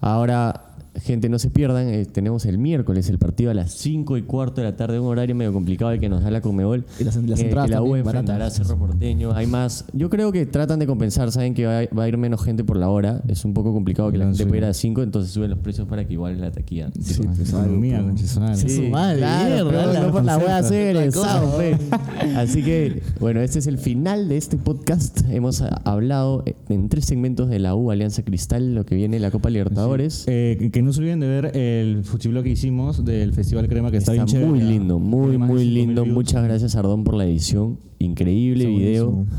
Ahora, 0.00 0.71
gente, 1.00 1.28
no 1.28 1.38
se 1.38 1.50
pierdan, 1.50 1.88
eh, 1.88 2.04
tenemos 2.04 2.44
el 2.46 2.58
miércoles 2.58 3.08
el 3.08 3.18
partido 3.18 3.50
a 3.50 3.54
las 3.54 3.72
5 3.72 4.16
y 4.18 4.22
cuarto 4.22 4.60
de 4.60 4.68
la 4.70 4.76
tarde, 4.76 5.00
un 5.00 5.06
horario 5.06 5.34
medio 5.34 5.52
complicado 5.52 5.90
el 5.92 6.00
que 6.00 6.08
nos 6.08 6.22
da 6.22 6.30
la 6.30 6.40
Comebol. 6.40 6.84
Y 7.00 7.04
las- 7.04 7.16
las 7.16 7.40
eh, 7.40 7.44
entradas 7.44 7.68
que 7.70 7.74
la 7.74 7.82
U 7.82 7.96
enfrentará 7.96 8.46
a. 8.46 8.50
Cerro 8.50 8.76
Porteño. 8.78 9.32
Hay 9.34 9.46
más. 9.46 9.84
Yo 9.92 10.10
creo 10.10 10.32
que 10.32 10.44
tratan 10.46 10.78
de 10.78 10.86
compensar, 10.86 11.32
saben 11.32 11.54
que 11.54 11.66
va, 11.66 11.80
a- 11.80 11.86
va 11.96 12.02
a 12.04 12.08
ir 12.08 12.18
menos 12.18 12.42
gente 12.44 12.62
por 12.64 12.76
la 12.76 12.88
hora. 12.90 13.22
Es 13.28 13.44
un 13.44 13.54
poco 13.54 13.72
complicado 13.72 14.12
que 14.12 14.18
la 14.18 14.24
gente 14.26 14.38
sí. 14.38 14.44
pueda 14.44 14.58
ir 14.58 14.64
a 14.66 14.74
5, 14.74 15.02
entonces 15.02 15.32
suben 15.32 15.50
los 15.50 15.58
precios 15.60 15.88
para 15.88 16.06
que 16.06 16.12
igual 16.12 16.40
la 16.40 16.50
taquilla. 16.52 16.90
Sí. 17.00 17.14
Sí. 17.14 18.90
claro, 18.90 19.70
mierda, 19.70 20.00
no 20.06 20.12
por 20.12 20.24
la 20.24 20.38
cosa. 20.38 21.42
fe. 21.58 21.76
Así 22.36 22.62
que, 22.62 23.02
bueno, 23.20 23.40
este 23.40 23.58
es 23.58 23.66
el 23.66 23.78
final 23.78 24.28
de 24.28 24.36
este 24.36 24.56
podcast. 24.56 25.20
Hemos 25.30 25.62
ah, 25.62 25.80
hablado 25.84 26.44
en 26.68 26.88
tres 26.88 27.06
segmentos 27.06 27.48
de 27.48 27.58
la 27.58 27.74
U 27.74 27.90
Alianza 27.90 28.22
Cristal, 28.22 28.74
lo 28.74 28.84
que 28.84 28.94
viene 28.94 29.18
la 29.18 29.30
Copa 29.30 29.50
Libertadores. 29.50 30.24
Eh, 30.26 30.56
que- 30.58 30.70
que 30.70 30.82
no 30.92 30.94
se 30.94 31.00
olviden 31.00 31.20
de 31.20 31.26
ver 31.26 31.56
el 31.56 32.04
fuchiblock 32.04 32.44
que 32.44 32.50
hicimos 32.50 33.02
del 33.02 33.32
Festival 33.32 33.66
Crema, 33.66 33.90
que 33.90 33.96
está, 33.96 34.12
Está 34.14 34.26
bien 34.26 34.46
muy 34.46 34.60
lindo, 34.60 34.98
muy, 34.98 35.38
muy 35.38 35.64
5.000 35.64 35.72
lindo. 35.72 36.04
Muchas 36.04 36.44
gracias, 36.44 36.76
Ardón, 36.76 37.02
por 37.02 37.14
la 37.14 37.24
edición. 37.24 37.78
Increíble 37.98 38.64
Está 38.64 38.78
video. 38.78 39.10
buenísimo. 39.10 39.38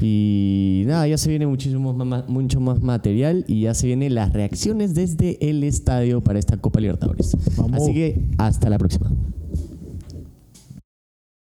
Y 0.00 0.84
nada, 0.86 1.08
ya 1.08 1.18
se 1.18 1.28
viene 1.28 1.48
muchísimo 1.48 1.92
más, 1.92 2.28
mucho 2.28 2.60
más 2.60 2.80
material 2.82 3.44
y 3.48 3.62
ya 3.62 3.74
se 3.74 3.88
vienen 3.88 4.14
las 4.14 4.32
reacciones 4.32 4.94
desde 4.94 5.38
el 5.50 5.64
estadio 5.64 6.22
para 6.22 6.38
esta 6.38 6.56
Copa 6.56 6.78
Libertadores. 6.78 7.36
Vamos. 7.56 7.82
Así 7.82 7.92
que 7.92 8.30
hasta 8.38 8.70
la 8.70 8.78
próxima. 8.78 9.10